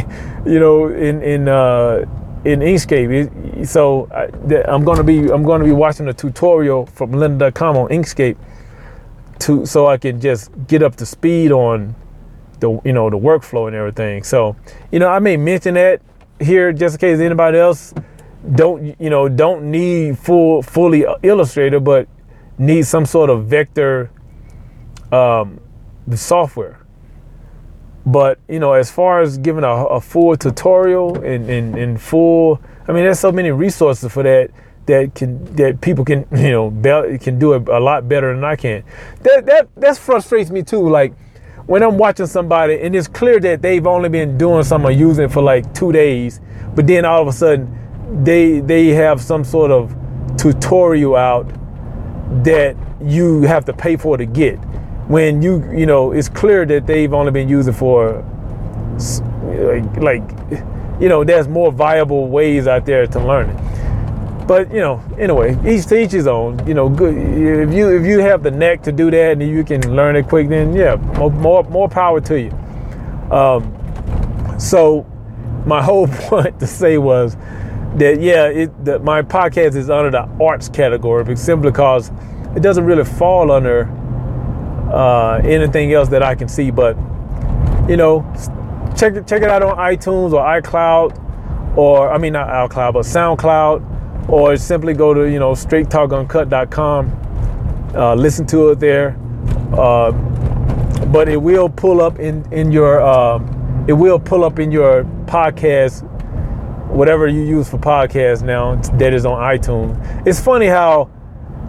you 0.45 0.61
know, 0.61 0.89
in 0.89 1.23
in 1.23 1.49
uh, 1.49 2.05
in 2.45 2.61
Inkscape. 2.61 3.67
So 3.67 4.09
I, 4.13 4.73
am 4.73 4.85
gonna 4.85 5.05
be 5.05 5.31
I'm 5.31 5.43
gonna 5.43 5.65
be 5.65 5.73
watching 5.73 6.09
a 6.09 6.15
tutorial 6.15 6.87
from 6.87 7.13
Lynda.com 7.13 7.77
on 7.77 7.89
Inkscape 7.89 8.37
to 9.41 9.67
so 9.67 9.87
I 9.87 9.97
can 9.97 10.21
just 10.21 10.51
get 10.67 10.83
up 10.83 10.97
to 10.97 11.07
speed 11.07 11.53
on 11.53 11.95
the 12.61 12.81
you 12.85 12.93
know 12.93 13.11
the 13.11 13.19
workflow 13.19 13.67
and 13.67 13.77
everything. 13.77 14.23
So 14.23 14.57
you 14.91 14.99
know 14.99 15.09
I 15.09 15.19
may 15.19 15.37
mention 15.37 15.75
that 15.75 16.01
here 16.41 16.73
just 16.73 16.97
in 16.97 17.01
case 17.01 17.21
anybody 17.21 17.59
else 17.59 17.95
don't 18.55 19.01
you 19.01 19.11
know 19.11 19.29
don't 19.29 19.71
need 19.71 20.19
full 20.19 20.63
fully 20.63 21.05
Illustrator, 21.23 21.81
but 21.81 22.09
need 22.59 22.87
some 22.87 23.07
sort 23.07 23.31
of 23.31 23.47
vector 23.47 24.11
um, 25.13 25.61
software. 26.15 26.81
But 28.05 28.39
you 28.49 28.61
know, 28.61 28.73
as 28.73 28.91
far 28.91 29.21
as 29.21 29.39
giving 29.39 29.65
a, 29.65 29.69
a 29.69 30.01
full 30.01 30.37
tutorial 30.37 31.17
and, 31.25 31.51
and, 31.51 31.77
and 31.77 32.01
full, 32.01 32.61
I 32.87 32.93
mean, 32.93 33.03
there's 33.03 33.19
so 33.19 33.33
many 33.33 33.51
resources 33.51 34.13
for 34.13 34.23
that 34.23 34.51
that 34.87 35.17
can 35.17 35.45
that 35.57 35.81
people 35.81 36.05
can 36.05 36.25
you 36.37 36.51
know 36.51 36.71
be, 36.71 37.19
can 37.19 37.39
do 37.39 37.55
it 37.55 37.69
a 37.69 37.81
lot 37.81 38.09
better 38.09 38.33
than 38.35 38.45
I 38.45 38.57
can. 38.57 38.85
That 39.23 39.47
that 39.47 39.69
that 39.77 39.99
frustrates 39.99 40.51
me 40.51 40.63
too. 40.63 40.89
Like 40.89 41.15
when 41.67 41.83
I'm 41.83 41.99
watching 41.99 42.27
somebody 42.27 42.81
and 42.81 42.95
it's 42.95 43.09
clear 43.09 43.41
that 43.41 43.61
they've 43.61 43.87
only 43.87 44.09
been 44.09 44.39
doing 44.39 44.63
something 44.63 44.97
using 44.97 45.29
for 45.29 45.43
like 45.43 45.75
two 45.75 45.91
days, 45.91 46.41
but 46.77 46.87
then 46.87 47.05
all 47.05 47.23
of 47.23 47.29
a 47.29 47.33
sudden 47.33 47.86
they 48.23 48.61
they 48.61 48.89
have 48.89 49.21
some 49.21 49.45
sort 49.45 49.71
of 49.71 49.95
tutorial 50.37 51.17
out 51.17 51.47
that 52.45 52.77
you 53.01 53.43
have 53.43 53.65
to 53.65 53.73
pay 53.73 53.97
for 53.97 54.17
to 54.17 54.27
get. 54.27 54.57
When 55.09 55.43
you 55.43 55.69
you 55.73 55.87
know 55.87 56.13
it's 56.13 56.29
clear 56.29 56.65
that 56.67 56.87
they've 56.87 57.13
only 57.13 57.33
been 57.33 57.49
using 57.49 57.73
for 57.73 58.25
like 59.45 59.97
like 59.97 60.23
you 61.01 61.09
know 61.09 61.25
there's 61.25 61.49
more 61.49 61.73
viable 61.73 62.29
ways 62.29 62.67
out 62.67 62.87
there 62.87 63.07
to 63.07 63.21
learn 63.21 63.51
it. 63.51 64.47
But 64.47 64.73
you 64.73 64.81
know 64.81 65.03
anyway, 65.19 65.59
each 65.67 65.87
to 65.87 66.01
each 66.01 66.13
his 66.13 66.27
own. 66.27 66.65
You 66.67 66.75
know, 66.75 66.89
good 66.89 67.17
if 67.17 67.75
you 67.75 67.89
if 67.97 68.07
you 68.07 68.21
have 68.21 68.43
the 68.43 68.51
neck 68.51 68.83
to 68.85 68.93
do 68.93 69.11
that 69.11 69.33
and 69.33 69.43
you 69.43 69.65
can 69.65 69.95
learn 69.95 70.17
it 70.17 70.29
quick, 70.29 70.49
then 70.49 70.75
yeah, 70.75 70.95
more 71.19 71.31
more, 71.31 71.65
more 71.65 71.89
power 71.89 72.21
to 72.21 72.41
you. 72.41 72.51
Um, 73.31 73.73
so 74.59 75.05
my 75.67 75.83
whole 75.83 76.07
point 76.29 76.61
to 76.61 76.67
say 76.67 76.99
was 76.99 77.37
that 77.99 78.21
yeah, 78.21 78.47
it, 78.47 78.85
the, 78.85 78.99
my 78.99 79.23
podcast 79.23 79.75
is 79.75 79.89
under 79.91 80.11
the 80.11 80.29
arts 80.43 80.69
category, 80.69 81.37
simply 81.37 81.71
because 81.71 82.11
it 82.55 82.63
doesn't 82.63 82.85
really 82.85 83.05
fall 83.05 83.51
under 83.51 83.85
uh, 84.93 85.41
anything 85.45 85.93
else 85.93 86.09
that 86.11 86.23
I 86.23 86.35
can 86.35 86.49
see. 86.49 86.71
But 86.71 86.97
you 87.89 87.97
know, 87.97 88.25
check 88.97 89.15
it 89.15 89.27
check 89.27 89.43
it 89.43 89.49
out 89.49 89.63
on 89.63 89.77
iTunes 89.79 90.33
or 90.33 90.43
iCloud, 90.61 91.77
or 91.77 92.13
I 92.13 92.19
mean 92.19 92.35
not 92.35 92.49
iCloud, 92.49 92.93
but 92.95 93.05
SoundCloud, 93.05 94.29
or 94.29 94.57
simply 94.57 94.95
go 94.95 95.15
to 95.15 95.31
you 95.31 95.39
know 95.39 95.53
straighttalkuncut.com. 95.53 97.23
Uh, 97.95 98.15
listen 98.15 98.47
to 98.47 98.71
it 98.71 98.81
there, 98.81 99.17
uh, 99.73 100.13
but 101.07 101.29
it 101.29 101.39
will 101.39 101.69
pull 101.69 102.03
up 102.03 102.19
in 102.19 102.45
in 102.53 102.71
your 102.71 103.01
uh, 103.01 103.39
it 103.89 103.95
will 103.95 104.19
pull 104.19 104.45
up 104.45 104.59
in 104.59 104.71
your 104.71 105.05
podcast 105.27 106.05
whatever 106.97 107.29
you 107.29 107.43
use 107.43 107.69
for 107.69 107.79
podcasts 107.79 108.43
now 108.43 108.75
that 108.99 109.13
is 109.13 109.27
on 109.27 109.39
iTunes. 109.39 110.27
It's 110.27 110.41
funny 110.41 110.67
how 110.67 111.11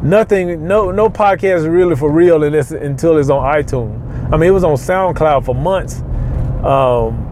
nothing, 0.02 0.68
no, 0.68 0.92
no 0.92 1.10
podcast 1.10 1.58
is 1.58 1.68
really 1.68 1.96
for 1.96 2.10
real 2.10 2.44
unless, 2.44 2.72
until 2.72 3.18
it's 3.18 3.30
on 3.30 3.44
iTunes. 3.44 4.04
I 4.32 4.38
mean, 4.38 4.50
it 4.50 4.54
was 4.54 4.64
on 4.64 4.76
SoundCloud 4.76 5.46
for 5.46 5.54
months, 5.54 6.02
um, 6.66 7.26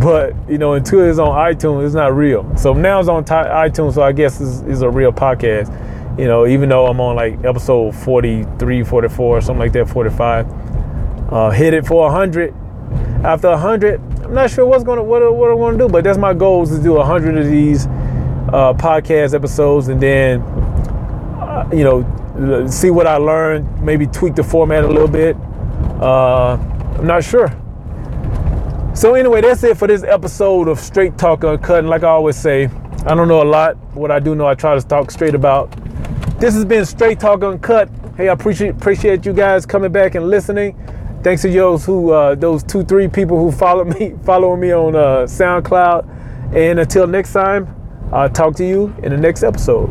but 0.00 0.34
you 0.48 0.58
know, 0.58 0.74
until 0.74 1.00
it's 1.00 1.18
on 1.18 1.28
iTunes, 1.28 1.86
it's 1.86 1.94
not 1.94 2.14
real. 2.14 2.50
So 2.56 2.72
now 2.72 3.00
it's 3.00 3.08
on 3.08 3.24
t- 3.24 3.32
iTunes, 3.32 3.94
so 3.94 4.02
I 4.02 4.12
guess 4.12 4.40
it's, 4.40 4.60
it's 4.60 4.80
a 4.80 4.90
real 4.90 5.12
podcast. 5.12 5.70
You 6.18 6.26
know, 6.26 6.46
even 6.46 6.68
though 6.68 6.86
I'm 6.86 7.00
on 7.00 7.16
like 7.16 7.42
episode 7.44 7.94
43, 7.96 8.84
44, 8.84 9.38
or 9.38 9.40
something 9.40 9.58
like 9.58 9.72
that, 9.72 9.88
45. 9.88 10.46
Uh, 11.32 11.50
hit 11.50 11.72
it 11.72 11.86
for 11.86 12.02
100. 12.02 12.54
After 13.24 13.48
100, 13.48 14.11
I'm 14.32 14.36
not 14.36 14.50
sure 14.50 14.64
what's 14.64 14.82
gonna 14.82 15.02
what, 15.02 15.20
what 15.36 15.50
I'm 15.50 15.58
gonna 15.58 15.76
do, 15.76 15.90
but 15.90 16.04
that's 16.04 16.16
my 16.16 16.32
goal 16.32 16.62
is 16.62 16.70
to 16.70 16.82
do 16.82 16.94
a 16.94 17.00
100 17.00 17.36
of 17.36 17.50
these 17.50 17.84
uh, 17.84 18.72
podcast 18.72 19.34
episodes, 19.34 19.88
and 19.88 20.00
then 20.00 20.40
you 21.70 21.84
know, 21.84 22.66
see 22.66 22.88
what 22.88 23.06
I 23.06 23.18
learned, 23.18 23.82
maybe 23.82 24.06
tweak 24.06 24.34
the 24.34 24.42
format 24.42 24.84
a 24.84 24.88
little 24.88 25.06
bit. 25.06 25.36
Uh, 26.00 26.54
I'm 26.98 27.06
not 27.06 27.24
sure. 27.24 27.48
So 28.94 29.14
anyway, 29.16 29.42
that's 29.42 29.62
it 29.64 29.76
for 29.76 29.86
this 29.86 30.02
episode 30.02 30.66
of 30.66 30.80
Straight 30.80 31.18
Talk 31.18 31.44
Uncut. 31.44 31.80
And 31.80 31.90
like 31.90 32.02
I 32.02 32.08
always 32.08 32.36
say, 32.36 32.70
I 33.04 33.14
don't 33.14 33.28
know 33.28 33.42
a 33.42 33.44
lot. 33.44 33.76
What 33.92 34.10
I 34.10 34.18
do 34.18 34.34
know, 34.34 34.46
I 34.46 34.54
try 34.54 34.74
to 34.74 34.80
talk 34.80 35.10
straight 35.10 35.34
about. 35.34 35.70
This 36.40 36.54
has 36.54 36.64
been 36.64 36.86
Straight 36.86 37.20
Talk 37.20 37.42
Uncut. 37.42 37.90
Hey, 38.16 38.30
I 38.30 38.32
appreciate 38.32 38.70
appreciate 38.70 39.26
you 39.26 39.34
guys 39.34 39.66
coming 39.66 39.92
back 39.92 40.14
and 40.14 40.30
listening. 40.30 40.74
Thanks 41.22 41.42
to 41.42 41.50
those 41.50 41.84
who 41.84 42.10
uh, 42.10 42.34
those 42.34 42.64
two 42.64 42.82
three 42.82 43.06
people 43.06 43.38
who 43.38 43.52
follow 43.52 43.84
me 43.98 44.14
following 44.24 44.60
me 44.60 44.72
on 44.72 44.96
uh, 44.96 45.26
SoundCloud. 45.26 46.54
And 46.54 46.80
until 46.80 47.06
next 47.06 47.32
time, 47.32 47.74
I'll 48.12 48.28
talk 48.28 48.56
to 48.56 48.64
you 48.66 48.94
in 49.02 49.10
the 49.10 49.16
next 49.16 49.42
episode. 49.42 49.88